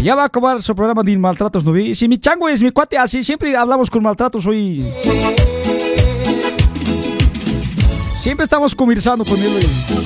Ya 0.03 0.17
va 0.17 0.23
a 0.23 0.27
acabar 0.27 0.61
su 0.65 0.75
programa 0.75 1.05
de 1.05 1.17
maltratos, 1.17 1.65
¿no 1.65 1.71
vi? 1.71 1.95
Si 1.95 2.09
mi 2.09 2.19
chango 2.19 2.49
es 2.49 2.61
mi 2.61 2.73
cuate 2.73 2.99
así, 2.99 3.23
siempre 3.23 3.57
hablamos 3.57 3.89
con 3.89 4.03
maltratos 4.03 4.45
hoy. 4.47 4.85
Siempre 8.21 8.43
estamos 8.43 8.75
conversando 8.75 9.25
con 9.25 9.39
él. 9.39 9.47
hoy. 9.47 10.02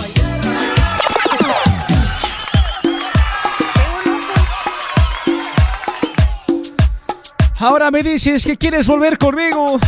Ahora 7.58 7.90
me 7.90 8.02
dices 8.02 8.44
que 8.44 8.56
quieres 8.56 8.86
volver 8.86 9.16
conmigo. 9.16 9.78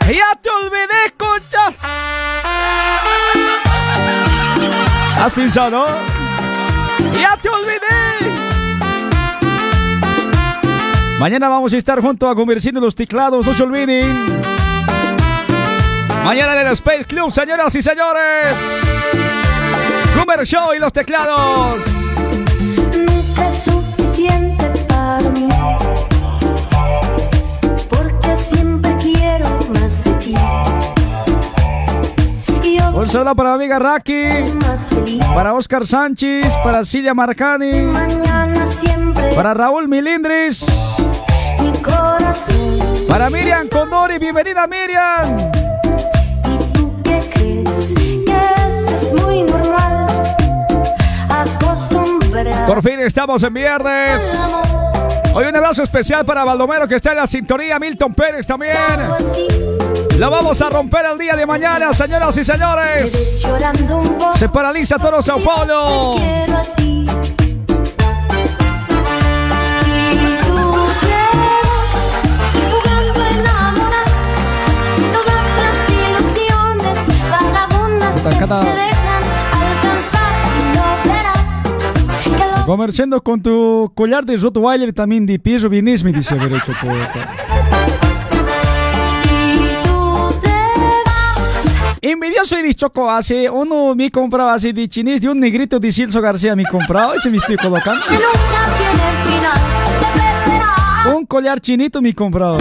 Ya 0.00 0.38
te 0.42 0.50
olvidé, 0.50 1.12
concha. 1.16 1.72
¿Has 5.22 5.32
pensado, 5.32 5.70
no? 5.70 5.86
Ya 7.18 7.36
te 7.40 7.48
olvidé. 7.48 7.78
Mañana 11.18 11.48
vamos 11.48 11.72
a 11.72 11.76
estar 11.76 12.00
junto 12.00 12.28
a 12.28 12.34
Comerciando 12.34 12.80
los 12.80 12.94
Teclados, 12.94 13.46
no 13.46 13.54
se 13.54 13.62
olviden. 13.62 14.12
Mañana 16.24 16.60
en 16.60 16.66
el 16.66 16.72
Space 16.72 17.04
Club, 17.04 17.30
señoras 17.30 17.74
y 17.76 17.82
señores. 17.82 18.56
Comer 20.18 20.44
Show 20.46 20.74
y 20.74 20.80
los 20.80 20.92
teclados. 20.92 21.93
Un 32.92 33.06
saludo 33.08 33.34
para 33.34 33.50
mi 33.50 33.54
amiga 33.54 33.78
Raki, 33.78 34.26
para 35.34 35.54
Oscar 35.54 35.86
Sánchez, 35.86 36.52
para 36.62 36.84
Silvia 36.84 37.14
Marcani, 37.14 37.90
para 39.34 39.54
Raúl 39.54 39.88
Milindris, 39.88 40.66
para 43.08 43.30
Miriam 43.30 43.66
Condori. 43.68 44.18
Bienvenida, 44.18 44.66
Miriam. 44.66 45.38
¿Y 46.44 46.72
tú 46.74 46.94
qué 47.02 47.20
crees? 47.32 47.94
Que 47.94 48.40
eso 48.68 48.94
es 48.94 49.22
muy 49.22 49.42
normal. 49.42 50.06
Acostumbrar 51.30 52.66
Por 52.66 52.82
fin 52.82 53.00
estamos 53.00 53.42
en 53.42 53.54
viernes. 53.54 54.30
Hoy 55.36 55.46
un 55.46 55.56
abrazo 55.56 55.82
especial 55.82 56.24
para 56.24 56.44
Baldomero 56.44 56.86
que 56.86 56.94
está 56.94 57.10
en 57.10 57.16
la 57.16 57.26
sintonía, 57.26 57.80
Milton 57.80 58.14
Pérez 58.14 58.46
también. 58.46 58.76
La 60.18 60.28
vamos 60.28 60.62
a 60.62 60.70
romper 60.70 61.06
el 61.06 61.18
día 61.18 61.34
de 61.34 61.44
mañana, 61.44 61.92
señoras 61.92 62.36
y 62.36 62.44
señores. 62.44 63.42
Se 64.36 64.48
paraliza 64.48 64.96
todo 64.96 65.20
Sao 65.20 65.40
Paulo. 65.40 66.14
Quiero 78.46 78.93
Comerciando 82.66 83.22
con 83.22 83.42
tu 83.42 83.92
collar 83.94 84.24
de 84.24 84.38
Rottweiler 84.38 84.92
también 84.94 85.26
de 85.26 85.38
Piero 85.38 85.68
Vienes, 85.68 86.02
me 86.02 86.12
dice 86.12 86.34
haber 86.34 86.54
hecho 86.54 86.72
y. 86.72 87.20
Envidioso 92.00 92.56
eres 92.56 92.76
Choco, 92.76 93.10
hace 93.10 93.50
uno 93.50 93.94
me 93.94 94.10
compraba 94.10 94.54
así 94.54 94.72
de 94.72 94.88
chinés 94.88 95.20
de 95.20 95.28
un 95.28 95.40
negrito 95.40 95.78
de 95.78 95.92
Celso 95.92 96.22
García 96.22 96.56
me 96.56 96.64
compraba, 96.64 97.16
ese 97.16 97.28
me 97.28 97.36
estoy 97.36 97.56
colocando. 97.56 98.02
Un 101.14 101.26
collar 101.26 101.60
chinito 101.60 102.00
me 102.00 102.14
compraba. 102.14 102.58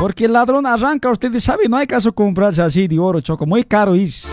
Porque 0.00 0.24
el 0.24 0.32
ladrón 0.32 0.66
arranca, 0.66 1.10
ustedes 1.10 1.44
saben, 1.44 1.70
no 1.70 1.76
hay 1.76 1.86
caso 1.86 2.12
comprarse 2.12 2.60
así 2.60 2.88
de 2.88 2.98
oro, 2.98 3.20
Choco, 3.20 3.46
muy 3.46 3.62
caro 3.62 3.94
es. 3.94 4.26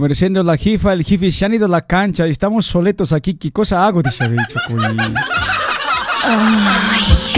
Comerciando 0.00 0.42
la 0.42 0.56
jifa, 0.56 0.94
el 0.94 1.04
jifi 1.04 1.30
se 1.30 1.44
han 1.44 1.52
ido 1.52 1.66
a 1.66 1.68
la 1.68 1.82
cancha 1.82 2.26
y 2.26 2.30
estamos 2.30 2.64
soletos 2.64 3.12
aquí. 3.12 3.34
¿Qué 3.34 3.52
cosa 3.52 3.84
hago? 3.86 4.02
Dice 4.02 4.34
Choco. 4.48 4.80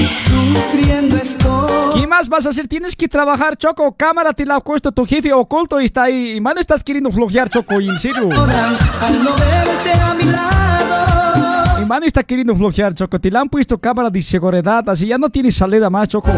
Sufriendo 0.07 1.17
estoy. 1.17 2.01
¿Qué 2.01 2.07
más 2.07 2.29
vas 2.29 2.47
a 2.47 2.51
hacer? 2.51 2.69
Tienes 2.69 2.95
que 2.95 3.09
trabajar, 3.09 3.57
Choco. 3.57 3.97
Cámara 3.97 4.33
te 4.33 4.47
la 4.47 4.55
ha 4.55 4.61
puesto 4.61 4.93
tu 4.93 5.05
jefe 5.05 5.33
oculto 5.33 5.81
y 5.81 5.87
está 5.87 6.05
ahí. 6.05 6.37
Y 6.37 6.41
mano, 6.41 6.61
estás 6.61 6.85
queriendo 6.85 7.11
flojear, 7.11 7.51
Choco. 7.51 7.81
Y 7.81 7.89
en 7.89 7.99
serio. 7.99 8.29
Al 8.31 9.25
no 9.25 9.35
verte 9.35 9.93
a 10.01 10.15
mi 10.15 10.25
lado. 10.27 11.81
Mi 11.81 11.85
mano 11.85 12.07
está 12.07 12.23
queriendo 12.23 12.55
flojear, 12.55 12.95
Choco. 12.95 13.19
Te 13.19 13.29
la 13.29 13.41
han 13.41 13.49
puesto 13.49 13.77
cámara 13.77 14.09
de 14.09 14.23
seguridad. 14.23 14.89
Así 14.89 15.09
ya 15.09 15.19
no 15.19 15.31
tienes 15.31 15.57
salida 15.57 15.91
más, 15.91 16.11
Choco. 16.11 16.31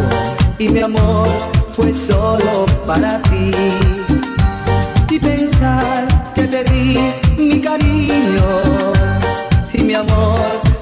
Y 0.58 0.70
mi 0.70 0.80
amor 0.80 1.28
fue 1.76 1.92
solo 1.92 2.64
para 2.86 3.20
ti. 3.20 3.50
Y 5.10 5.18
mi 7.36 7.60
cariño. 7.60 8.62
Y 9.72 9.82
mi 9.82 9.94
amor 9.94 10.38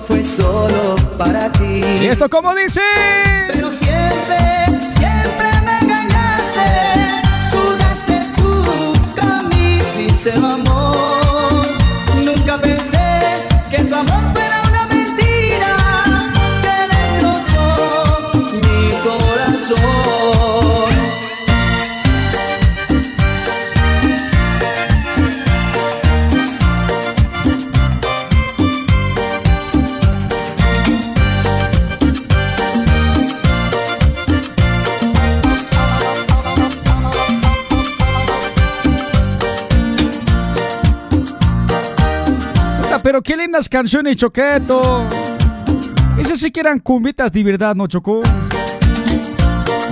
fue 0.07 0.22
solo 0.22 0.96
para 1.18 1.51
ti. 1.53 1.83
¿Y 2.01 2.07
esto 2.07 2.29
cómo 2.29 2.55
dice? 2.55 2.81
Pero 3.53 3.68
siempre 3.70 4.62
Canciones, 43.69 44.17
Choqueto. 44.17 45.03
Esas 46.19 46.41
sí 46.41 46.51
que 46.51 46.61
eran 46.61 46.79
cumbitas 46.79 47.31
de 47.31 47.45
verdad, 47.45 47.75
¿no, 47.75 47.87
Chocó? 47.87 48.23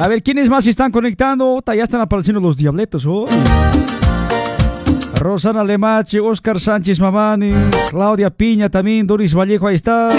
A 0.00 0.08
ver, 0.08 0.22
¿quiénes 0.22 0.48
más 0.48 0.66
están 0.66 0.90
conectando? 0.90 1.62
Ya 1.66 1.84
están 1.84 2.00
apareciendo 2.00 2.40
los 2.40 2.56
diabletos, 2.56 3.04
¿oh? 3.06 3.26
Rosana 5.16 5.62
Lemache, 5.62 6.20
Oscar 6.20 6.58
Sánchez 6.58 6.98
Mamani, 7.00 7.52
Claudia 7.90 8.30
Piña 8.30 8.70
también, 8.70 9.06
Doris 9.06 9.34
Vallejo, 9.34 9.66
ahí 9.66 9.74
está. 9.74 10.10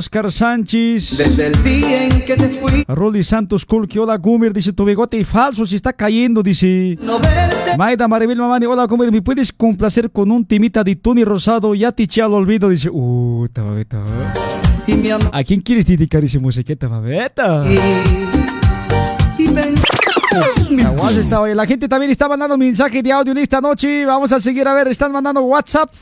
Oscar 0.00 0.32
Sánchez. 0.32 1.18
desde 1.18 1.48
el 1.48 1.62
día 1.62 2.04
en 2.04 2.24
que 2.24 2.34
te 2.34 2.48
fui. 2.48 2.86
Rolly 2.88 3.22
Santos 3.22 3.66
Kulki, 3.66 3.98
hola 3.98 4.16
Gumer, 4.16 4.50
dice 4.50 4.72
tu 4.72 4.86
bigote 4.86 5.18
y 5.18 5.24
falso, 5.24 5.66
se 5.66 5.76
está 5.76 5.92
cayendo, 5.92 6.42
dice. 6.42 6.96
No 7.02 7.20
verte 7.20 7.76
Maida 7.76 8.08
Maribel 8.08 8.38
Mamani, 8.38 8.64
hola 8.64 8.86
Gumer, 8.86 9.12
¿me 9.12 9.20
puedes 9.20 9.52
complacer 9.52 10.10
con 10.10 10.30
un 10.30 10.46
timita 10.46 10.82
de 10.82 10.96
Tony 10.96 11.22
Rosado? 11.22 11.74
Ya 11.74 11.92
te 11.92 12.04
eché 12.04 12.22
al 12.22 12.32
olvido, 12.32 12.70
dice. 12.70 12.88
Uh, 12.90 13.46
amor. 13.54 13.84
¿A 15.32 15.44
quién 15.44 15.60
quieres 15.60 15.84
dedicar 15.84 16.24
esa 16.24 16.38
musiqueta, 16.38 16.88
babeta? 16.88 17.62
Y, 19.38 19.44
y 19.44 19.48
La 21.54 21.66
gente 21.66 21.88
también 21.88 22.10
está 22.10 22.26
mandando 22.26 22.56
mensaje 22.56 23.02
de 23.02 23.12
audio 23.12 23.32
en 23.32 23.38
esta 23.38 23.60
noche. 23.60 24.06
Vamos 24.06 24.32
a 24.32 24.40
seguir 24.40 24.66
a 24.66 24.72
ver, 24.72 24.88
están 24.88 25.12
mandando 25.12 25.42
WhatsApp. 25.42 25.92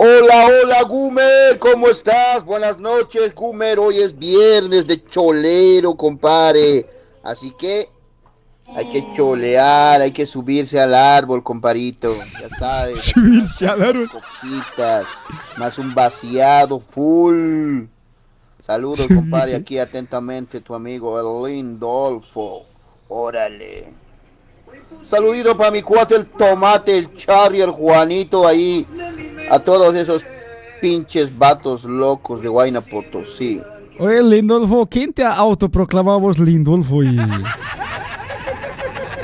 Hola, 0.00 0.46
hola, 0.46 0.82
Gumer, 0.84 1.58
¿cómo 1.58 1.88
estás? 1.88 2.44
Buenas 2.44 2.78
noches, 2.78 3.34
Gumer. 3.34 3.80
Hoy 3.80 3.98
es 3.98 4.16
viernes 4.16 4.86
de 4.86 5.04
cholero, 5.04 5.96
compadre. 5.96 6.86
Así 7.24 7.52
que 7.58 7.88
hay 8.76 8.88
que 8.92 9.02
cholear, 9.16 10.00
hay 10.00 10.12
que 10.12 10.24
subirse 10.24 10.78
al 10.78 10.94
árbol, 10.94 11.42
comparito. 11.42 12.14
Ya 12.40 12.48
sabes. 12.48 13.00
Subirse 13.12 13.66
al 13.66 13.82
árbol. 13.82 14.08
Copitas, 14.08 15.08
más 15.56 15.80
un 15.80 15.92
vaciado 15.92 16.78
full. 16.78 17.86
Saludos, 18.60 19.04
compadre. 19.08 19.56
Aquí 19.56 19.80
atentamente 19.80 20.60
tu 20.60 20.76
amigo 20.76 21.18
el 21.18 21.56
Lindolfo. 21.56 22.66
Órale. 23.08 23.92
Saludito 25.08 25.56
para 25.56 25.70
mi 25.70 25.80
cuate, 25.80 26.16
el 26.16 26.26
tomate, 26.26 26.98
el 26.98 27.14
Charlie, 27.14 27.62
el 27.62 27.70
Juanito 27.70 28.46
ahí. 28.46 28.86
A 29.50 29.58
todos 29.58 29.94
esos 29.94 30.26
pinches 30.82 31.36
vatos 31.36 31.84
locos 31.84 32.42
de 32.42 32.48
Guayna 32.48 32.82
Potosí. 32.82 33.62
Oye, 33.98 34.22
Lindolfo, 34.22 34.86
¿quién 34.86 35.14
te 35.14 35.24
autoproclamamos 35.24 36.38
Lindolfo? 36.38 37.02
Y... 37.02 37.16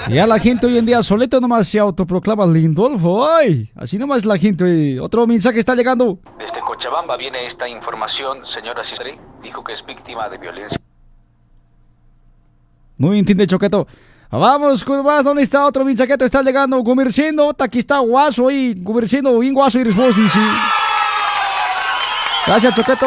Ya 0.08 0.26
la 0.26 0.38
gente 0.38 0.66
hoy 0.66 0.76
en 0.76 0.84
día 0.84 1.02
solito 1.02 1.40
nomás 1.40 1.66
se 1.66 1.78
autoproclama 1.78 2.46
Lindolfo. 2.46 3.26
Ay, 3.26 3.70
así 3.74 3.96
nomás 3.96 4.24
la 4.26 4.36
gente. 4.36 5.00
Otro 5.00 5.26
mensaje 5.26 5.58
está 5.58 5.74
llegando. 5.74 6.18
Desde 6.38 6.60
Cochabamba 6.60 7.16
viene 7.16 7.46
esta 7.46 7.66
información, 7.66 8.46
señora 8.46 8.84
Cisari. 8.84 9.18
Dijo 9.42 9.64
que 9.64 9.72
es 9.72 9.84
víctima 9.84 10.28
de 10.28 10.36
violencia. 10.36 10.78
No 12.98 13.14
entiende, 13.14 13.46
Choqueto. 13.46 13.86
Vamos 14.30 14.84
con 14.84 15.02
más. 15.04 15.24
¿Dónde 15.24 15.42
está 15.42 15.64
otro 15.64 15.84
mensajeto? 15.84 16.24
Está 16.24 16.42
llegando. 16.42 16.82
Comerciando. 16.82 17.54
Aquí 17.58 17.78
está 17.78 17.98
Guaso 17.98 18.48
ahí. 18.48 18.74
Comerciando. 18.82 19.38
Bien 19.38 19.54
Guaso 19.54 19.78
y 19.78 19.84
respuesta. 19.84 20.20
dice. 20.20 20.38
Gracias, 22.46 22.74
Choqueto. 22.74 23.06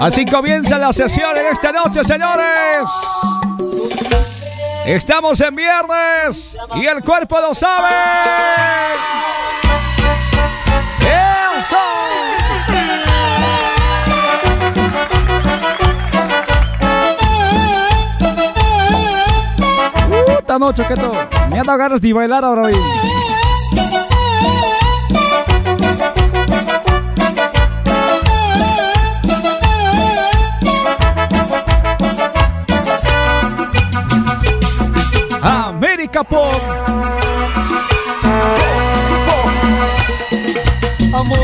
Así 0.00 0.24
comienza 0.24 0.78
la 0.78 0.94
sesión 0.94 1.36
en 1.36 1.44
esta 1.52 1.72
noche, 1.72 2.02
señores. 2.02 2.88
Estamos 4.86 5.38
en 5.42 5.54
viernes 5.54 6.56
y 6.74 6.86
el 6.86 7.04
cuerpo 7.04 7.38
lo 7.38 7.54
sabe. 7.54 7.90
¡Eso! 11.00 11.76
Puta 20.26 20.58
noche, 20.58 20.82
que 20.88 20.96
todo. 20.96 21.12
Me 21.50 21.60
ha 21.60 21.62
dado 21.62 21.76
ganas 21.76 22.00
de 22.00 22.12
bailar 22.14 22.42
ahora 22.42 22.62
hoy. 22.62 23.19
Pop. 36.24 36.62
Amor, 41.14 41.38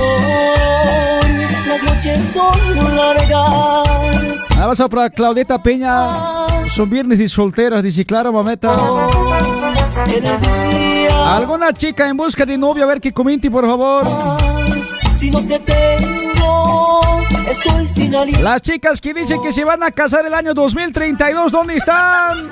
las 1.67 1.83
noches 1.83 2.25
son 2.33 2.97
largas. 2.97 4.59
Abrazo 4.59 4.89
para 4.89 5.11
Claudeta 5.11 5.63
Peña. 5.63 6.47
Son 6.75 6.91
viernes 6.91 7.19
y 7.21 7.29
solteras, 7.29 7.83
dice 7.83 8.05
claro, 8.05 8.33
mameta. 8.33 8.75
¿Alguna 11.25 11.73
chica 11.73 12.09
en 12.09 12.17
busca 12.17 12.45
de 12.45 12.59
novio? 12.59 12.85
A 12.85 12.87
ver 12.87 13.01
que 13.01 13.13
comente, 13.13 13.51
por 13.51 13.67
favor. 13.67 14.05
si 15.17 15.31
no 15.31 15.41
te 15.47 15.59
tengo, 15.59 17.01
estoy 17.49 17.89
sin 17.89 18.15
aliento. 18.15 18.43
Las 18.43 18.61
chicas 18.61 19.01
que 19.01 19.15
dicen 19.15 19.41
que 19.41 19.53
se 19.53 19.65
van 19.65 19.83
a 19.83 19.91
casar 19.91 20.27
el 20.27 20.35
año 20.35 20.53
2032, 20.53 21.51
¿dónde 21.51 21.77
están? 21.77 22.51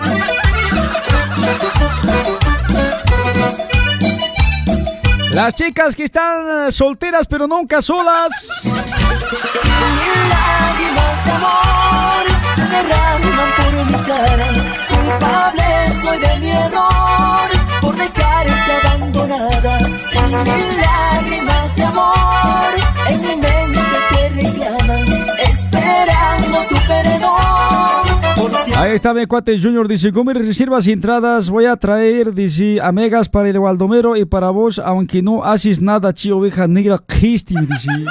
Las 5.30 5.54
chicas 5.54 5.96
que 5.96 6.04
están 6.04 6.68
eh, 6.68 6.72
solteras 6.72 7.26
pero 7.26 7.48
nunca 7.48 7.82
solas. 7.82 8.30
Culpable 14.88 15.92
soy 16.02 16.18
de 16.18 16.38
mi 16.38 16.50
error. 16.50 17.50
Mil 20.44 20.80
lágrimas 20.80 21.76
de 21.76 21.84
amor 21.84 22.74
en 23.08 23.20
mi 23.20 23.36
mente 23.36 23.80
te 24.10 25.42
esperando 25.42 26.58
tu 26.68 26.76
pereza. 26.86 27.13
Ahí 28.76 28.92
está 28.92 29.14
mi 29.14 29.24
cuate 29.26 29.60
Junior, 29.60 29.86
dice, 29.86 30.10
mis 30.12 30.34
reservas 30.34 30.86
y 30.86 30.92
entradas 30.92 31.48
voy 31.48 31.66
a 31.66 31.76
traer, 31.76 32.34
dice, 32.34 32.80
amigas 32.82 33.28
para 33.28 33.48
el 33.48 33.58
Baldomero 33.60 34.16
y 34.16 34.24
para 34.24 34.50
vos, 34.50 34.78
aunque 34.78 35.22
no 35.22 35.44
haces 35.44 35.80
nada, 35.80 36.12
chi 36.12 36.30
oveja 36.30 36.66
negra, 36.66 36.98
Cristi, 36.98 37.54
dice. 37.54 37.88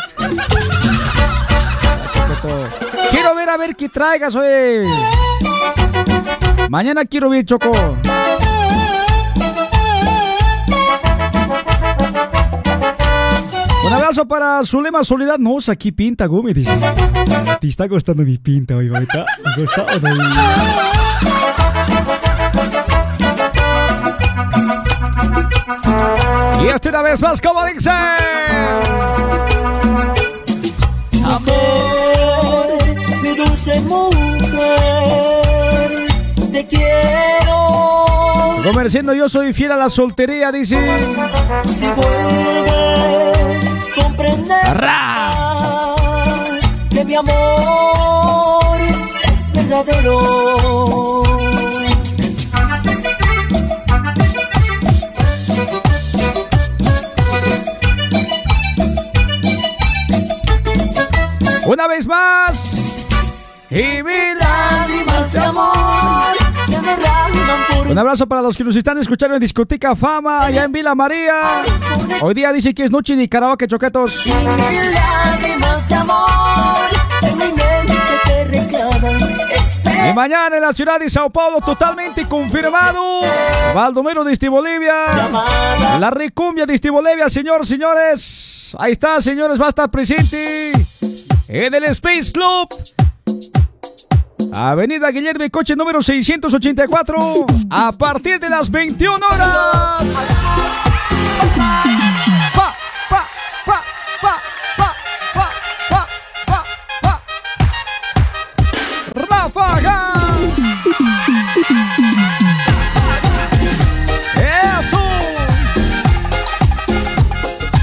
Quiero 3.11 3.35
ver 3.35 3.49
a 3.49 3.57
ver 3.57 3.75
qué 3.75 3.89
traigas, 3.89 4.35
oye. 4.35 4.85
Mañana 6.69 7.05
quiero 7.05 7.29
ver, 7.29 7.45
Choco. 7.45 7.71
Un 13.93 13.99
abrazo 13.99 14.27
para 14.27 14.65
Zulema 14.65 15.03
Soledad. 15.03 15.37
No, 15.37 15.59
aquí 15.67 15.91
pinta, 15.91 16.25
Gómez. 16.25 16.55
Dice. 16.55 16.71
Te 17.61 17.67
está 17.67 17.87
costando 17.87 18.23
mi 18.23 18.39
pinta, 18.39 18.75
oiga. 18.75 18.97
¿Me 18.97 19.05
está? 19.05 19.23
Y 26.59 26.67
este 26.67 26.89
una 26.89 27.03
vez 27.03 27.21
más, 27.21 27.39
como 27.39 27.63
dice. 27.65 27.91
Amor, 31.23 32.79
mi 33.21 33.35
dulce 33.35 33.79
mujer, 33.81 34.71
te 36.51 36.65
quiero. 36.65 38.55
Comerciando, 38.63 39.13
yo 39.13 39.29
soy 39.29 39.53
fiel 39.53 39.71
a 39.73 39.77
la 39.77 39.91
soltería, 39.91 40.51
dice. 40.51 40.79
Si 41.67 41.85
vuelves, 41.91 43.32
comprenderás 44.33 45.85
que 46.89 47.05
mi 47.05 47.15
amor 47.15 48.77
es 49.31 49.51
verdadero. 49.51 51.23
Una 61.65 61.87
vez 61.87 62.05
más. 62.05 62.71
Y 63.69 64.03
mi 64.03 64.35
Un 67.93 67.99
abrazo 67.99 68.25
para 68.25 68.41
los 68.41 68.57
que 68.57 68.63
nos 68.63 68.75
están 68.75 68.97
escuchando 68.97 69.35
en 69.35 69.39
Discoteca 69.39 69.95
Fama, 69.95 70.45
allá 70.45 70.63
en 70.63 70.71
Vila 70.71 70.95
María. 70.95 71.61
Hoy 72.21 72.33
día 72.33 72.51
dice 72.51 72.73
que 72.73 72.85
es 72.85 72.89
noche 72.89 73.15
de 73.15 73.29
karaoke, 73.29 73.67
choquetos. 73.67 74.19
Y 74.25 74.31
mañana 80.15 80.55
en 80.55 80.61
la 80.63 80.73
ciudad 80.73 80.99
de 80.99 81.07
Sao 81.07 81.29
Paulo, 81.29 81.61
totalmente 81.61 82.27
confirmado. 82.27 83.21
Baldomero 83.75 84.23
de 84.23 84.33
Este 84.33 84.49
Bolivia. 84.49 85.29
La 85.99 86.09
recumbia 86.09 86.65
de 86.65 86.73
Este 86.73 86.89
Bolivia, 86.89 87.29
señor, 87.29 87.63
señores. 87.63 88.75
Ahí 88.79 88.93
está, 88.93 89.21
señores, 89.21 89.61
va 89.61 89.67
a 89.67 89.69
estar 89.69 89.91
presente 89.91 90.71
en 91.47 91.73
el 91.75 91.83
Space 91.83 92.31
Club. 92.31 92.69
Avenida 94.55 95.09
Guillermo 95.09 95.45
Coche 95.51 95.75
número 95.75 96.01
684. 96.01 97.45
A 97.69 97.91
partir 97.91 98.39
de 98.39 98.49
las 98.49 98.69
21 98.69 99.25
horas. 99.25 100.03
Eso. 114.35 114.99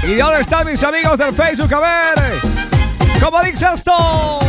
¿Y 0.07 0.15
dónde 0.15 0.41
están 0.41 0.65
mis 0.65 0.83
amigos 0.83 1.17
del 1.17 1.33
Facebook? 1.33 1.73
A 1.73 1.79
ver. 1.79 2.39
¿Cómo 3.19 3.41
dice 3.43 3.67
esto? 3.73 4.40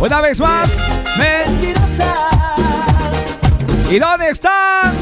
Una 0.00 0.20
vez 0.20 0.40
más. 0.40 0.68
Me... 1.18 1.44
mentirosa, 1.46 2.14
¿Y 3.90 3.98
dónde 3.98 4.30
están? 4.30 4.94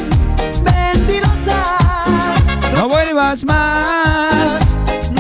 mentirosa. 0.65 1.55
No 2.73 2.89
vuelvas 2.89 3.45
más. 3.45 4.61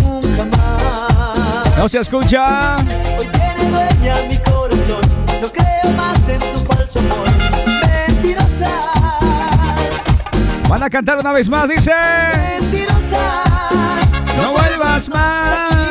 Nunca 0.02 0.44
más. 0.56 1.76
No 1.76 1.88
se 1.88 1.98
escucha. 2.00 2.76
Hoy 3.18 3.26
tiene 3.26 3.70
dueña 3.70 4.16
mi 4.28 4.36
corazón. 4.38 5.02
No 5.40 5.48
creo 5.48 5.92
más 5.96 6.28
en 6.28 6.38
tu 6.38 6.58
falso 6.72 6.98
amor. 7.00 7.28
Mentirosa, 8.06 8.70
Van 10.68 10.82
a 10.82 10.90
cantar 10.90 11.18
una 11.18 11.32
vez 11.32 11.48
más, 11.48 11.68
dice. 11.68 11.92
mentirosa. 12.60 13.18
No 14.40 14.52
vuelvas 14.52 15.08
más. 15.10 15.85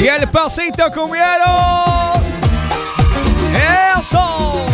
Y 0.00 0.06
el 0.08 0.26
pasito 0.28 0.90
comieron. 0.94 2.22
Eso. 3.98 4.64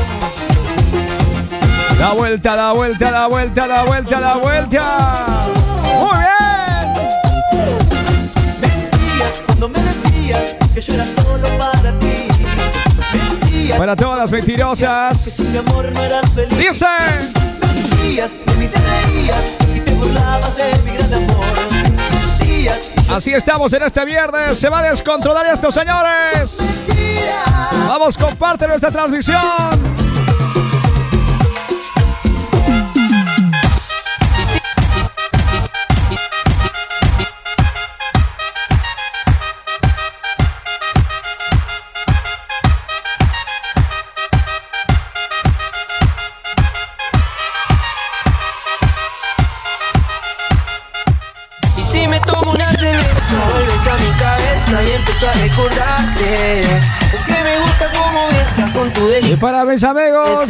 La 1.99 2.13
vuelta, 2.13 2.55
la 2.55 2.73
vuelta, 2.73 3.11
la 3.11 3.27
vuelta, 3.27 3.67
la 3.67 3.83
vuelta, 3.83 4.21
la 4.21 4.37
vuelta. 4.37 4.85
Muy 5.99 6.17
bien. 6.21 6.93
Mentías 8.61 9.43
cuando 9.47 9.69
me 9.69 9.81
decías 9.81 10.55
que 10.73 10.81
yo 10.81 10.95
era 10.95 11.05
solo 11.05 11.49
para 11.59 11.99
ti. 11.99 12.29
Mentías 13.13 13.79
Para 13.79 13.97
todas 13.97 14.19
las 14.19 14.31
que 14.31 14.37
mentirosas. 14.37 15.21
sin 15.21 15.51
mi 15.51 15.59
amor 15.59 15.91
no 15.93 16.05
eras 16.05 16.31
feliz. 16.35 16.57
Dice. 16.57 16.87
Mentías, 17.61 18.31
de 18.31 18.55
mí 18.55 18.69
te 18.69 18.79
reías 18.79 19.55
y 19.75 19.81
te 19.81 19.93
burlabas 19.93 20.57
de 20.57 20.79
mi 20.85 20.93
gran 20.97 21.15
amor. 21.15 21.86
Así 23.11 23.33
estamos 23.33 23.73
en 23.73 23.83
este 23.83 24.05
viernes. 24.05 24.59
Se 24.59 24.69
va 24.69 24.81
a 24.81 24.91
descontrolar 24.91 25.47
esto, 25.47 25.71
señores. 25.71 26.59
Vamos, 27.89 28.17
comparte 28.17 28.67
nuestra 28.67 28.91
transmisión. 28.91 29.96
Mis 59.77 59.85
amigos, 59.85 60.49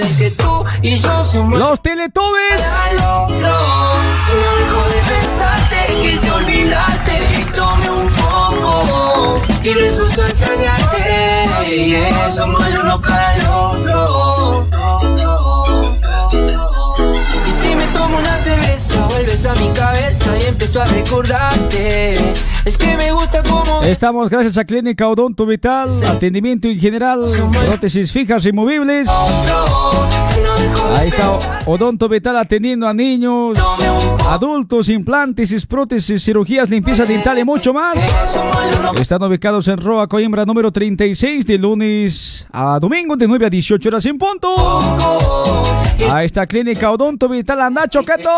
los 1.50 1.82
Teletubbies. 1.82 2.62
al 2.62 2.94
otro. 2.94 3.34
Y 3.34 4.34
no 4.38 4.50
dejo 4.56 4.82
de 4.88 5.00
pensarte, 5.02 5.78
quise 6.00 6.30
olvidarte 6.30 7.14
y 7.36 7.44
tomé 7.46 7.90
un 7.90 8.08
poco. 8.08 9.42
Y 9.64 9.70
resultó 9.72 10.22
extrañarte. 10.22 11.48
Y 11.68 11.94
eso 11.96 12.36
somos 12.36 12.64
el 12.68 12.78
uno 12.78 13.00
para 13.00 13.34
el 13.34 13.46
otro. 13.48 14.68
Y 17.46 17.62
si 17.64 17.74
me 17.74 17.84
tomo 17.98 18.18
una 18.18 18.38
cerveza, 18.38 19.06
vuelves 19.08 19.44
a 19.44 19.54
mi 19.56 19.70
cabeza 19.70 20.38
y 20.38 20.44
empiezo 20.44 20.82
a 20.82 20.84
recordarte. 20.84 22.14
Es 22.64 22.78
que 22.78 22.96
me 22.96 23.10
gusta 23.10 23.35
Estamos 23.86 24.28
gracias 24.28 24.58
a 24.58 24.64
Clínica 24.64 25.06
Odonto 25.06 25.46
Vital, 25.46 25.88
atendimiento 26.08 26.66
en 26.66 26.80
general, 26.80 27.20
prótesis 27.68 28.10
fijas 28.10 28.44
y 28.44 28.50
movibles. 28.52 29.08
Ahí 30.96 31.08
está 31.08 31.62
Odonto 31.66 32.08
Vital 32.08 32.36
atendiendo 32.36 32.88
a 32.88 32.92
niños, 32.92 33.56
adultos, 34.26 34.88
implantes, 34.88 35.64
prótesis, 35.66 36.24
cirugías, 36.24 36.68
limpieza 36.68 37.04
dental 37.04 37.38
y 37.38 37.44
mucho 37.44 37.72
más. 37.72 37.94
Están 39.00 39.22
ubicados 39.22 39.68
en 39.68 39.78
Roa 39.78 40.08
Coimbra 40.08 40.44
número 40.44 40.72
36 40.72 41.46
de 41.46 41.56
lunes 41.56 42.44
a 42.50 42.80
domingo 42.80 43.14
de 43.14 43.28
9 43.28 43.46
a 43.46 43.50
18 43.50 43.88
horas 43.88 44.04
en 44.06 44.18
punto. 44.18 44.52
Ahí 46.10 46.26
está 46.26 46.44
Clínica 46.44 46.90
Odonto 46.90 47.28
Vital, 47.28 47.60
anda 47.60 47.86
choqueto. 47.86 48.30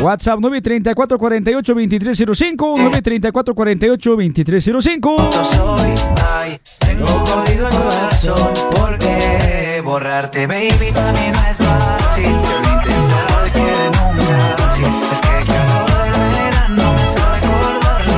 WhatsApp 0.00 0.40
934 0.40 1.18
48 1.18 1.74
2305 1.74 2.76
934 2.78 3.54
48 3.54 4.10
2305 4.10 5.32
soy, 5.32 5.94
ay, 6.34 6.60
tengo 6.78 7.06
jodido 7.06 7.68
el 7.68 7.74
corazón 7.74 8.54
porque 8.76 9.82
borrarte, 9.84 10.46
baby, 10.46 10.92
para 10.92 11.12
mí 11.12 11.20
no 11.32 11.40
es 11.50 11.58
fácil. 11.58 12.24
Yo 12.24 12.30
lo 12.30 12.68
he 12.68 12.72
intentado 12.74 13.46
y 13.46 13.50
quiere 13.50 13.86
nunca 13.86 14.54
así. 14.54 14.82
Es 15.12 15.20
que 15.20 15.38
el 15.38 15.46
calor 15.46 15.88
del 16.02 16.12
verano 16.32 16.92
me 16.92 17.00
hace 17.02 17.20
recordar 17.40 18.00
lo 18.06 18.14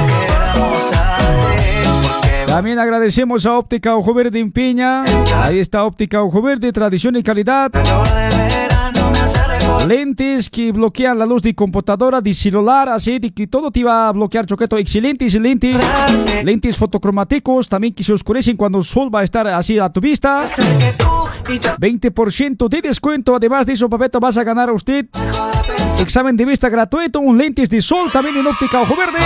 que 2.21 2.47
También 2.47 2.79
agradecemos 2.79 3.47
a 3.47 3.59
Óptica 3.59 3.97
Ojo 3.97 4.13
Verde 4.15 4.41
en 4.41 4.53
Piña. 4.53 5.05
Ahí 5.43 5.59
está 5.59 5.85
Óptica 5.85 6.23
Ojo 6.23 6.43
Verde, 6.43 6.73
tradición 6.73 7.17
y 7.17 7.23
calidad. 7.23 7.71
Lentes 9.87 10.51
que 10.51 10.73
bloquean 10.73 11.19
la 11.19 11.27
luz 11.27 11.43
de 11.43 11.55
computadora, 11.55 12.21
de 12.21 12.35
celular, 12.35 12.89
así 12.89 13.19
de 13.19 13.31
que 13.33 13.47
todo 13.47 13.71
te 13.71 13.83
va 13.83 14.09
a 14.09 14.13
bloquear, 14.13 14.47
choqueto. 14.47 14.77
Excelentes 14.77 15.35
lentes. 15.35 15.79
Lentes 16.45 16.77
fotocromáticos, 16.77 17.69
también 17.69 17.95
que 17.95 18.05
se 18.05 18.13
oscurecen 18.13 18.57
cuando 18.57 18.79
el 18.79 18.85
sol 18.85 19.13
va 19.13 19.21
a 19.21 19.25
estar 19.25 19.47
así 19.49 19.79
a 19.79 19.89
tu 19.89 20.01
vista. 20.01 20.45
20% 21.79 22.69
de 22.69 22.83
descuento. 22.83 23.35
Además 23.35 23.67
de 23.67 23.73
eso, 23.73 23.89
papeto, 23.89 24.21
vas 24.21 24.37
a 24.37 24.45
ganar 24.45 24.69
a 24.69 24.73
usted 24.73 25.07
examen 26.01 26.37
de 26.37 26.45
vista 26.45 26.69
gratuito, 26.69 27.21
un 27.21 27.37
lentes 27.37 27.69
de 27.69 27.83
sol 27.83 28.11
también 28.13 28.37
en 28.37 28.47
óptica 28.47 28.81
ojo 28.81 28.97
verde. 28.97 29.19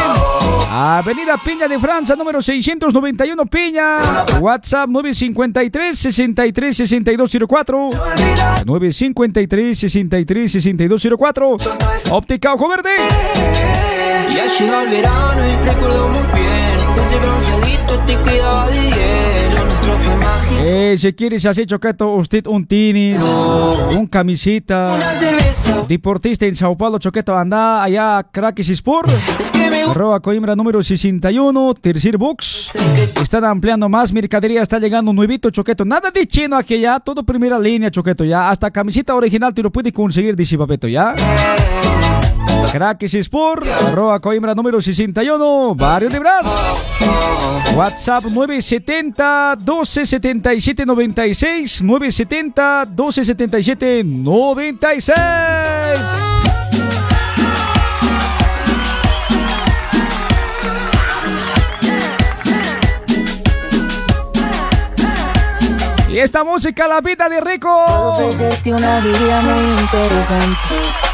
Avenida 0.70 1.36
Piña 1.38 1.68
de 1.68 1.78
Francia, 1.78 2.16
número 2.16 2.42
691 2.42 3.46
Piña. 3.46 3.98
WhatsApp 4.40 4.88
953 4.88 5.98
63 5.98 6.76
6204. 6.76 7.90
953 8.66 9.78
63 9.78 10.52
6204. 10.52 11.56
Óptica 12.10 12.54
ojo 12.54 12.68
verde. 12.68 12.90
Ya 14.34 14.46
llega 14.58 14.82
el 14.82 14.90
verano 14.90 15.46
y 15.46 15.64
recuerdo 15.64 16.08
muy 16.08 16.18
bien 16.18 16.74
Ese 16.98 17.18
bronceadito 17.18 17.98
te 18.04 18.16
quedaba 18.16 18.66
de 18.68 18.82
hielo 18.82 19.64
Nuestro 19.64 19.98
fue 19.98 20.16
mágico 20.16 20.62
Eh, 20.64 20.96
si 20.98 21.12
quieres 21.12 21.46
hacer 21.46 21.66
choqueto, 21.66 22.14
usted 22.14 22.46
un 22.48 22.66
tenis, 22.66 23.20
un 23.96 24.06
camisita, 24.08 24.98
deportista 25.88 26.46
en 26.46 26.56
Sao 26.56 26.76
Paulo, 26.76 26.98
choqueto, 26.98 27.36
anda 27.36 27.82
allá 27.82 28.26
Crackis 28.30 28.70
Sport, 28.70 29.10
arroba 29.90 30.20
Coimbra 30.20 30.56
número 30.56 30.82
61, 30.82 31.74
tercer 31.74 32.16
box, 32.16 32.70
están 33.22 33.44
ampliando 33.44 33.88
más 33.88 34.12
mercadería, 34.12 34.62
está 34.62 34.78
llegando 34.78 35.10
un 35.10 35.16
nuevito 35.16 35.50
choqueto, 35.50 35.84
nada 35.84 36.10
de 36.10 36.26
chino 36.26 36.56
aquí 36.56 36.80
ya, 36.80 37.00
todo 37.00 37.24
primera 37.24 37.58
línea 37.58 37.90
choqueto 37.90 38.24
ya, 38.24 38.50
hasta 38.50 38.70
camiseta 38.70 39.14
original 39.14 39.52
te 39.54 39.62
lo 39.62 39.70
puede 39.70 39.92
conseguir, 39.92 40.36
dice 40.36 40.56
papeto 40.56 40.88
ya. 40.88 41.14
Crackis 42.74 43.14
Sport, 43.14 43.68
arroba 43.68 44.18
Coimbra 44.18 44.52
número 44.52 44.80
61, 44.80 45.76
Barrio 45.76 46.10
de 46.10 46.18
Brás. 46.18 46.44
WhatsApp 47.76 48.24
970 48.24 49.54
1277 49.58 50.84
96 50.84 51.82
970 51.84 52.86
1277 52.86 54.02
96 54.02 55.14
Y 66.08 66.18
esta 66.18 66.42
música 66.42 66.88
la 66.88 67.00
vida 67.00 67.28
de 67.28 67.40
rico. 67.40 67.68
ofrecerte 67.70 68.72
una 68.72 68.98
vida 68.98 69.42
muy 69.42 69.80
interesante. 69.80 71.13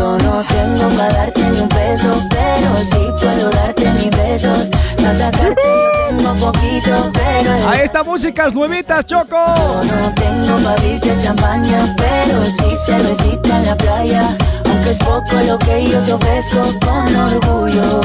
Yo 0.00 0.16
no 0.16 0.42
tengo 0.42 0.88
para 0.96 1.12
darte 1.12 1.42
ni 1.42 1.60
un 1.60 1.68
peso, 1.68 2.26
pero 2.30 2.70
sí 2.90 3.22
puedo 3.22 3.50
darte 3.50 3.84
mis 3.98 4.10
besos. 4.16 4.70
Para 4.96 5.14
sacarte 5.14 5.60
yo 5.62 6.16
tengo 6.16 6.34
poquito, 6.36 7.10
pero 7.12 7.54
el 7.54 7.68
A 7.68 7.82
esta 7.82 8.02
música 8.02 8.46
es 8.46 8.54
nuevitas, 8.54 9.04
Choco. 9.04 9.36
yo 9.36 9.96
no 10.00 10.14
tengo 10.14 10.56
para 10.64 10.70
abrirte 10.70 11.14
champaña, 11.22 11.94
pero 11.98 12.42
sí 12.46 12.76
cervecita 12.86 13.58
en 13.58 13.66
la 13.66 13.76
playa. 13.76 14.38
Aunque 14.70 14.90
es 14.92 14.96
poco 14.96 15.34
lo 15.46 15.58
que 15.58 15.90
yo 15.90 15.98
te 16.00 16.12
ofrezco 16.14 16.60
con 16.80 17.16
orgullo, 17.16 18.00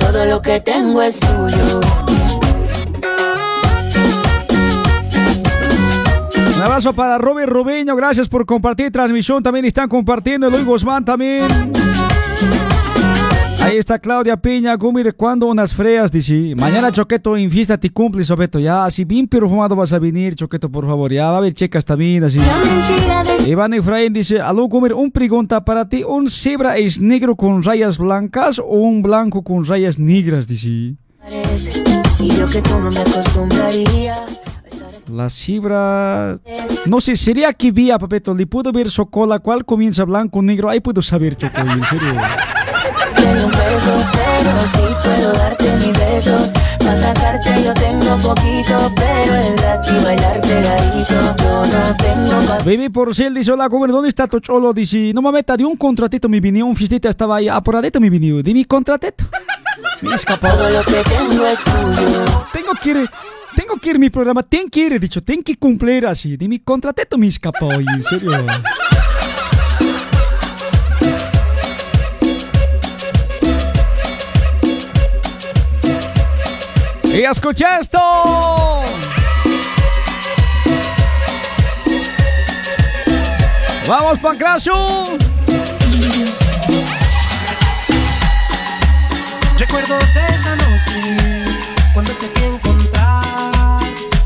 todo 0.00 0.24
lo 0.24 0.42
que 0.42 0.58
tengo 0.58 1.00
es 1.02 1.20
tuyo. 1.20 1.80
Un 6.58 6.64
abrazo 6.64 6.92
para 6.92 7.18
Robert 7.18 7.48
Rubeño, 7.48 7.94
gracias 7.94 8.28
por 8.28 8.44
compartir 8.44 8.90
transmisión. 8.90 9.44
También 9.44 9.64
están 9.64 9.88
compartiendo 9.88 10.48
Eloy 10.48 10.64
Guzmán 10.64 11.04
también. 11.04 11.46
Ahí 13.60 13.76
está 13.76 14.00
Claudia 14.00 14.36
Piña, 14.36 14.74
Gumir, 14.74 15.14
¿cuándo 15.14 15.46
unas 15.46 15.72
freas? 15.72 16.10
Dice, 16.10 16.54
mañana 16.56 16.90
Choqueto 16.90 17.36
en 17.36 17.48
fiesta 17.48 17.78
te 17.78 17.90
cumple, 17.90 18.24
Sobeto, 18.24 18.58
ya, 18.58 18.86
así 18.86 19.04
bien 19.04 19.28
perfumado 19.28 19.76
vas 19.76 19.92
a 19.92 20.00
venir, 20.00 20.34
Choqueto, 20.34 20.68
por 20.68 20.84
favor, 20.84 21.12
ya, 21.12 21.26
va 21.26 21.34
a 21.34 21.38
haber 21.38 21.54
checas 21.54 21.84
también, 21.84 22.24
así. 22.24 22.40
Iván 23.46 23.74
Efraín 23.74 24.12
dice, 24.12 24.40
aló 24.40 24.64
Gumir, 24.66 24.94
un 24.94 25.12
pregunta 25.12 25.64
para 25.64 25.88
ti, 25.88 26.02
¿un 26.02 26.28
cebra 26.28 26.76
es 26.76 26.98
negro 26.98 27.36
con 27.36 27.62
rayas 27.62 27.98
blancas 27.98 28.58
o 28.58 28.64
un 28.64 29.00
blanco 29.00 29.44
con 29.44 29.64
rayas 29.64 30.00
negras? 30.00 30.48
Dice. 30.48 30.96
Y 32.18 32.36
yo 32.36 32.46
que 32.48 32.60
tú 32.62 32.80
no 32.80 32.90
me 32.90 32.98
acostumbraría. 32.98 34.16
La 35.08 35.30
cebra... 35.30 36.38
No 36.86 37.00
sé, 37.00 37.16
sería 37.16 37.52
que 37.52 37.72
vía, 37.72 37.98
Papeto, 37.98 38.34
le 38.34 38.46
puedo 38.46 38.72
ver 38.72 38.90
su 38.90 39.06
cola, 39.06 39.38
cuál 39.38 39.64
comienza 39.64 40.04
blanco, 40.04 40.42
negro, 40.42 40.68
ahí 40.68 40.80
puedo 40.80 41.02
saber, 41.02 41.36
Choco, 41.36 41.60
en 41.60 41.82
serio. 41.84 42.14
Tengo 43.16 43.44
un 43.46 43.50
peso, 43.50 44.06
pero 44.12 44.52
sí 44.72 44.94
puedo 45.02 45.32
darte 45.32 45.72
mis 45.78 45.92
besos. 45.92 46.52
Para 46.78 46.96
sacarte 46.96 47.64
yo 47.64 47.74
tengo 47.74 48.16
poquito, 48.16 48.92
pero 48.94 49.34
el 49.34 49.56
gratis 49.56 50.04
bailar 50.04 50.40
pegadito. 50.40 51.14
Yo 51.38 51.66
no 51.66 51.96
tengo 51.96 52.64
Baby 52.64 52.88
Porcel 52.88 53.34
dice, 53.34 53.52
hola, 53.52 53.66
Gober, 53.66 53.90
¿dónde 53.90 54.08
está 54.08 54.26
tu 54.26 54.40
cholo? 54.40 54.72
Dice, 54.72 55.12
no 55.14 55.22
mames, 55.22 55.44
de 55.46 55.64
un 55.64 55.76
contratito 55.76 56.28
me 56.28 56.40
vinió, 56.40 56.66
un 56.66 56.76
fiestita 56.76 57.08
estaba 57.08 57.36
ahí, 57.36 57.48
apuradito 57.48 58.00
me 58.00 58.10
vinió, 58.10 58.42
de 58.42 58.52
mi 58.52 58.64
contratito. 58.64 59.24
Me 60.00 60.14
escapó. 60.14 60.48
Todo 60.48 60.70
lo 60.70 60.84
que 60.84 61.02
tengo 61.04 61.46
es 61.46 61.58
tuyo. 61.64 62.24
Tengo 62.52 62.72
que 62.80 62.90
ir, 62.90 63.10
tengo 63.56 63.76
que 63.80 63.90
ir 63.90 63.98
mi 63.98 64.10
programa, 64.10 64.42
ten 64.42 64.68
que 64.68 64.80
ir, 64.80 64.92
he 64.92 64.98
dicho, 64.98 65.22
ten 65.22 65.42
que 65.42 65.56
cumplir 65.56 66.06
así, 66.06 66.36
de 66.36 66.48
mi 66.48 66.58
contratito 66.58 67.18
me 67.18 67.26
escapó, 67.26 67.72
en 67.72 68.02
serio. 68.02 68.46
Y 77.04 77.22
escucha 77.24 77.80
esto. 77.80 77.98
Vamos, 83.88 84.18
Pancracio. 84.18 84.74
Recuerdos 89.58 90.14
de 90.14 90.20
esa 90.20 90.56
noche, 90.56 91.44
cuando 91.94 92.12
te 92.12 92.26
fui 92.28 92.44
a 92.44 92.46
encontrar 92.46 92.77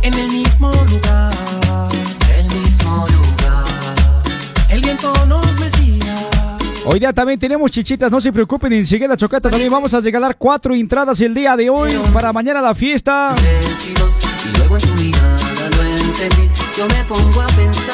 en 0.02 0.14
el 0.14 0.30
mismo 0.30 0.72
lugar. 0.90 1.32
El 2.36 2.44
mismo 2.44 3.06
lugar. 3.06 3.64
El 4.68 4.80
viento 4.80 5.12
nos 5.26 5.58
mecía. 5.58 6.16
Hoy 6.84 6.98
día 6.98 7.12
también 7.12 7.38
tenemos 7.38 7.70
chichitas, 7.70 8.10
no 8.10 8.20
se 8.20 8.32
preocupen, 8.32 8.72
enseguida 8.72 9.16
Chocata 9.16 9.50
también 9.50 9.70
vamos 9.70 9.94
a 9.94 10.00
regalar 10.00 10.36
cuatro 10.36 10.74
entradas 10.74 11.20
el 11.20 11.32
día 11.32 11.56
de 11.56 11.70
hoy 11.70 11.92
para 12.12 12.32
mañana 12.32 12.60
la 12.60 12.74
fiesta. 12.74 13.34
Yo 16.76 16.86
me 16.88 17.04
pongo 17.04 17.40
a 17.40 17.46
pensar. 17.46 17.92